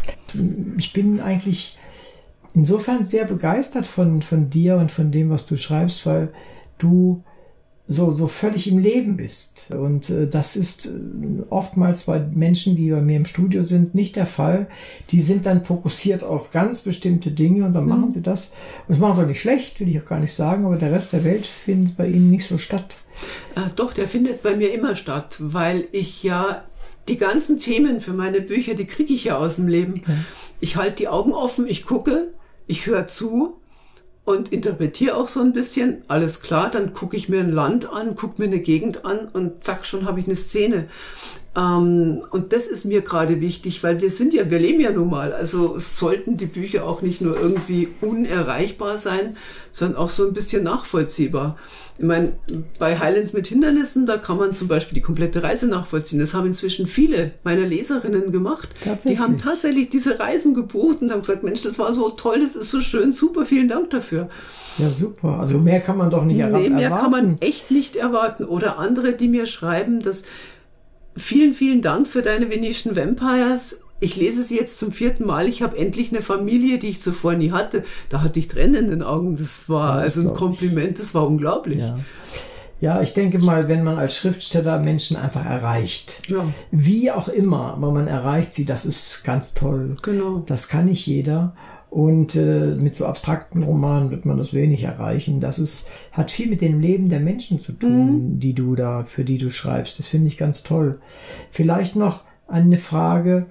[0.79, 1.79] Ich bin eigentlich
[2.55, 6.33] insofern sehr begeistert von, von dir und von dem, was du schreibst, weil
[6.79, 7.23] du
[7.93, 9.67] so, so völlig im Leben bist.
[9.71, 10.91] Und äh, das ist äh,
[11.51, 14.69] oftmals bei Menschen, die bei mir im Studio sind, nicht der Fall.
[15.11, 17.91] Die sind dann fokussiert auf ganz bestimmte Dinge und dann mhm.
[17.91, 18.53] machen sie das.
[18.87, 20.93] Und das machen sie auch nicht schlecht, will ich auch gar nicht sagen, aber der
[20.93, 22.97] Rest der Welt findet bei ihnen nicht so statt.
[23.57, 26.63] Äh, doch, der findet bei mir immer statt, weil ich ja
[27.09, 30.05] die ganzen Themen für meine Bücher, die kriege ich ja aus dem Leben.
[30.61, 32.29] Ich halte die Augen offen, ich gucke,
[32.69, 33.60] ich höre zu
[34.31, 36.03] und interpretiere auch so ein bisschen.
[36.09, 39.63] Alles klar, dann gucke ich mir ein Land an, gucke mir eine Gegend an und
[39.65, 40.89] zack, schon habe ich eine Szene.
[41.57, 45.11] Ähm, und das ist mir gerade wichtig, weil wir sind ja, wir leben ja nun
[45.11, 45.33] mal.
[45.33, 49.37] Also sollten die Bücher auch nicht nur irgendwie unerreichbar sein,
[49.73, 51.57] sondern auch so ein bisschen nachvollziehbar.
[51.99, 52.33] Ich meine,
[52.79, 56.21] bei Highlands mit Hindernissen, da kann man zum Beispiel die komplette Reise nachvollziehen.
[56.21, 58.69] Das haben inzwischen viele meiner Leserinnen gemacht.
[59.07, 62.57] Die haben tatsächlich diese Reisen gebucht und haben gesagt, Mensch, das war so toll, das
[62.57, 64.31] ist so schön, super, vielen Dank dafür.
[64.79, 65.41] Ja, super.
[65.41, 66.63] Also mehr kann man doch nicht erwarten.
[66.63, 68.45] Nee, mehr kann man echt nicht erwarten.
[68.45, 70.25] Oder andere, die mir schreiben, dass
[71.21, 75.47] vielen, vielen Dank für deine Venetian Vampires ich lese sie jetzt zum vierten Mal.
[75.47, 77.85] Ich habe endlich eine Familie, die ich zuvor nie hatte.
[78.09, 79.37] Da hatte ich Tränen in den Augen.
[79.37, 81.81] Das war ja, das also ein Kompliment, das war unglaublich.
[81.81, 81.99] Ja.
[82.81, 83.03] ja.
[83.03, 86.47] ich denke mal, wenn man als Schriftsteller Menschen einfach erreicht, ja.
[86.71, 89.97] wie auch immer, aber man erreicht sie, das ist ganz toll.
[90.03, 90.43] Genau.
[90.47, 91.55] Das kann nicht jeder.
[91.91, 95.41] Und äh, mit so abstrakten Romanen wird man das wenig erreichen.
[95.41, 98.41] Das ist, hat viel mit dem Leben der Menschen zu tun, mhm.
[98.41, 99.99] die du da, für die du schreibst.
[99.99, 101.01] Das finde ich ganz toll.
[101.51, 103.47] Vielleicht noch eine Frage.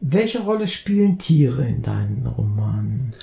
[0.00, 3.14] Welche Rolle spielen Tiere in deinen Romanen?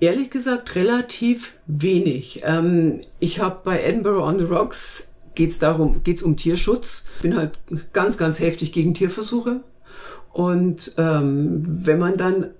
[0.00, 2.42] Ehrlich gesagt, relativ wenig.
[2.44, 7.06] Ähm, ich habe bei Edinburgh on the Rocks geht's darum, geht's um Tierschutz.
[7.22, 7.60] Bin halt
[7.92, 9.60] ganz, ganz heftig gegen Tierversuche.
[10.32, 12.50] Und ähm, wenn man dann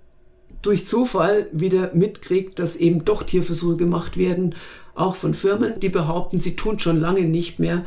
[0.63, 4.55] durch Zufall wieder mitkriegt, dass eben doch Tierversuche gemacht werden,
[4.95, 7.85] auch von Firmen, die behaupten, sie tun schon lange nicht mehr,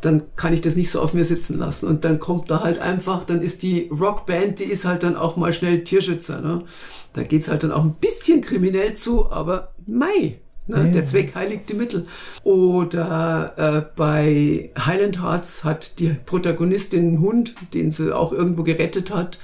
[0.00, 1.86] dann kann ich das nicht so auf mir sitzen lassen.
[1.86, 5.36] Und dann kommt da halt einfach, dann ist die Rockband, die ist halt dann auch
[5.36, 6.40] mal schnell Tierschützer.
[6.40, 6.64] Ne?
[7.12, 10.84] Da geht's halt dann auch ein bisschen kriminell zu, aber mei, Ne?
[10.84, 10.88] Ja.
[10.88, 12.06] Der Zweck heiligt die Mittel.
[12.42, 19.14] Oder äh, bei Highland Hearts hat die Protagonistin einen Hund, den sie auch irgendwo gerettet
[19.14, 19.38] hat.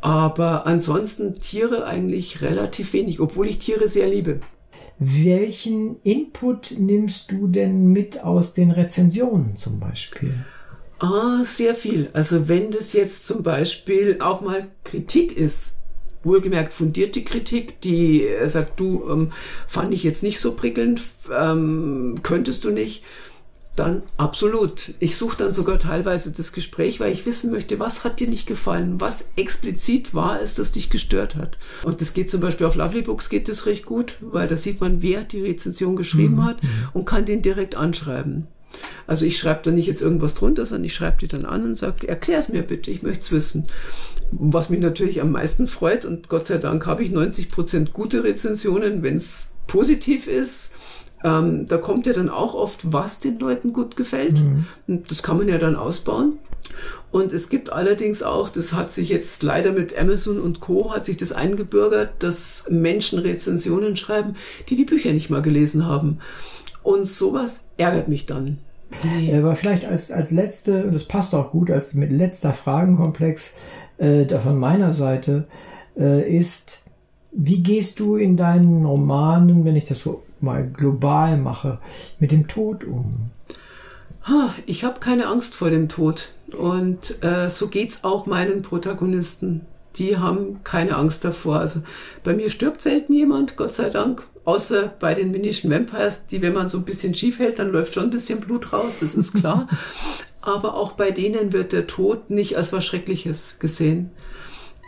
[0.00, 4.40] Aber ansonsten Tiere eigentlich relativ wenig, obwohl ich Tiere sehr liebe.
[4.98, 10.44] Welchen Input nimmst du denn mit aus den Rezensionen zum Beispiel?
[10.98, 12.10] Ah, sehr viel.
[12.12, 15.80] Also wenn das jetzt zum Beispiel auch mal Kritik ist,
[16.22, 19.32] wohlgemerkt fundierte Kritik, die er sagt, du ähm,
[19.66, 21.00] fand ich jetzt nicht so prickelnd,
[21.34, 23.02] ähm, könntest du nicht,
[23.76, 24.94] dann absolut.
[24.98, 28.46] Ich suche dann sogar teilweise das Gespräch, weil ich wissen möchte, was hat dir nicht
[28.46, 31.56] gefallen, was explizit war es, das dich gestört hat.
[31.82, 34.80] Und das geht zum Beispiel auf Lovely Books geht das recht gut, weil da sieht
[34.80, 36.44] man, wer die Rezension geschrieben mhm.
[36.44, 36.58] hat
[36.92, 38.48] und kann den direkt anschreiben.
[39.06, 41.74] Also ich schreibe da nicht jetzt irgendwas drunter, sondern ich schreibe die dann an und
[41.74, 43.66] sage, erklär es mir bitte, ich möchte es wissen.
[44.32, 48.22] Was mich natürlich am meisten freut und Gott sei Dank habe ich 90 Prozent gute
[48.22, 50.72] Rezensionen, wenn es positiv ist.
[51.22, 54.42] Ähm, da kommt ja dann auch oft, was den Leuten gut gefällt.
[54.42, 54.66] Mhm.
[54.86, 56.38] Und das kann man ja dann ausbauen.
[57.10, 60.94] Und es gibt allerdings auch, das hat sich jetzt leider mit Amazon und Co.
[60.94, 64.36] hat sich das eingebürgert, dass Menschen Rezensionen schreiben,
[64.68, 66.18] die die Bücher nicht mal gelesen haben.
[66.82, 68.58] Und sowas ärgert mich dann.
[69.04, 69.32] Nee.
[69.36, 73.54] Aber vielleicht als, als letzte, und das passt auch gut, als mit letzter Fragenkomplex
[73.98, 75.46] äh, von meiner Seite,
[75.96, 76.82] äh, ist,
[77.30, 81.78] wie gehst du in deinen Romanen, wenn ich das so mal global mache,
[82.18, 83.30] mit dem Tod um?
[84.66, 86.30] Ich habe keine Angst vor dem Tod.
[86.56, 89.62] Und äh, so geht's auch meinen Protagonisten.
[89.96, 91.58] Die haben keine Angst davor.
[91.58, 91.82] Also
[92.22, 94.26] bei mir stirbt selten jemand, Gott sei Dank.
[94.44, 97.94] Außer bei den Venetian Vampires, die, wenn man so ein bisschen schief hält, dann läuft
[97.94, 99.68] schon ein bisschen Blut raus, das ist klar.
[100.40, 104.10] Aber auch bei denen wird der Tod nicht als was Schreckliches gesehen.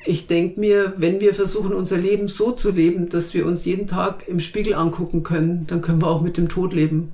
[0.05, 3.86] Ich denke mir, wenn wir versuchen, unser Leben so zu leben, dass wir uns jeden
[3.86, 7.12] Tag im Spiegel angucken können, dann können wir auch mit dem Tod leben.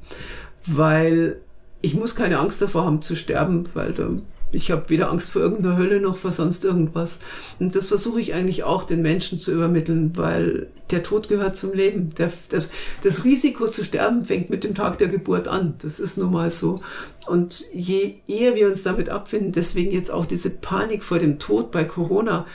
[0.66, 1.36] Weil
[1.82, 4.10] ich muss keine Angst davor haben zu sterben, weil da
[4.50, 7.20] ich habe weder Angst vor irgendeiner Hölle noch vor sonst irgendwas.
[7.58, 11.74] Und das versuche ich eigentlich auch den Menschen zu übermitteln, weil der Tod gehört zum
[11.74, 12.10] Leben.
[12.16, 12.70] Der, das,
[13.02, 15.74] das Risiko zu sterben fängt mit dem Tag der Geburt an.
[15.82, 16.80] Das ist nun mal so.
[17.26, 21.70] Und je eher wir uns damit abfinden, deswegen jetzt auch diese Panik vor dem Tod
[21.70, 22.46] bei Corona.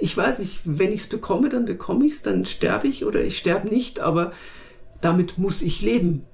[0.00, 3.22] Ich weiß nicht, wenn ich es bekomme, dann bekomme ich es, dann sterbe ich oder
[3.24, 4.32] ich sterbe nicht, aber
[5.00, 6.24] damit muss ich leben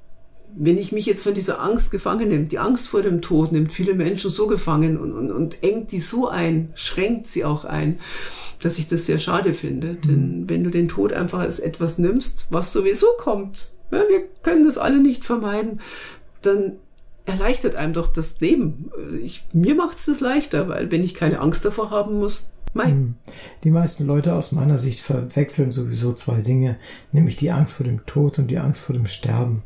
[0.56, 3.72] wenn ich mich jetzt von dieser Angst gefangen nehme, die Angst vor dem Tod nimmt
[3.72, 7.98] viele Menschen so gefangen und, und, und engt die so ein, schränkt sie auch ein,
[8.62, 9.92] dass ich das sehr schade finde.
[9.92, 10.00] Mhm.
[10.02, 14.64] Denn wenn du den Tod einfach als etwas nimmst, was sowieso kommt, ja, wir können
[14.64, 15.80] das alle nicht vermeiden,
[16.42, 16.76] dann
[17.26, 18.90] erleichtert einem doch das Leben.
[19.22, 22.92] Ich, mir macht es das leichter, weil wenn ich keine Angst davor haben muss, Mei.
[22.92, 23.14] Mhm.
[23.64, 26.76] Die meisten Leute aus meiner Sicht verwechseln sowieso zwei Dinge,
[27.12, 29.62] nämlich die Angst vor dem Tod und die Angst vor dem Sterben.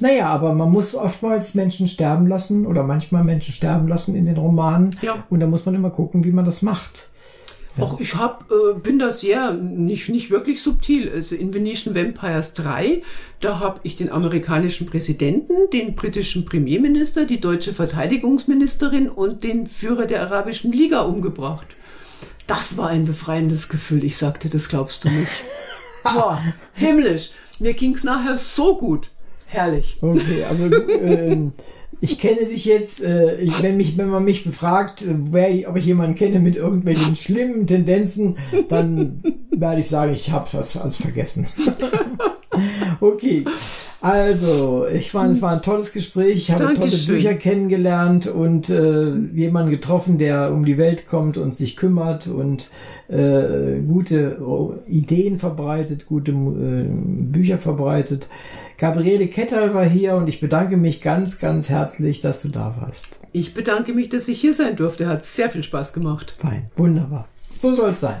[0.00, 4.36] Naja, aber man muss oftmals Menschen sterben lassen oder manchmal Menschen sterben lassen in den
[4.36, 4.90] Romanen.
[5.02, 5.24] Ja.
[5.30, 7.10] Und da muss man immer gucken, wie man das macht.
[7.78, 11.10] Auch ich hab, äh, bin da sehr nicht, nicht wirklich subtil.
[11.12, 13.02] Also in Venetian Vampires 3,
[13.40, 20.06] da habe ich den amerikanischen Präsidenten, den britischen Premierminister, die deutsche Verteidigungsministerin und den Führer
[20.06, 21.75] der Arabischen Liga umgebracht.
[22.46, 24.04] Das war ein befreiendes Gefühl.
[24.04, 25.44] Ich sagte, das glaubst du nicht.
[26.04, 26.40] Boah,
[26.74, 27.30] himmlisch.
[27.58, 29.10] Mir ging's nachher so gut.
[29.46, 29.98] Herrlich.
[30.00, 31.52] Okay, also ähm,
[32.00, 35.76] ich kenne dich jetzt, äh, ich, wenn, mich, wenn man mich befragt, äh, wer, ob
[35.76, 38.38] ich jemanden kenne mit irgendwelchen schlimmen Tendenzen,
[38.68, 41.46] dann werde ich sagen, ich habe das alles vergessen.
[43.00, 43.44] okay,
[44.00, 46.36] also ich fand, es war ein tolles Gespräch.
[46.36, 46.90] Ich habe Dankeschön.
[46.90, 52.26] tolle Bücher kennengelernt und äh, jemanden getroffen, der um die Welt kommt und sich kümmert
[52.26, 52.70] und
[53.08, 54.38] äh, gute
[54.86, 58.28] Ideen verbreitet, gute äh, Bücher verbreitet.
[58.78, 63.18] Gabriele Ketter war hier und ich bedanke mich ganz, ganz herzlich, dass du da warst.
[63.32, 65.08] Ich bedanke mich, dass ich hier sein durfte.
[65.08, 66.36] Hat sehr viel Spaß gemacht.
[66.38, 67.28] Fein, wunderbar.
[67.58, 68.20] So soll es sein.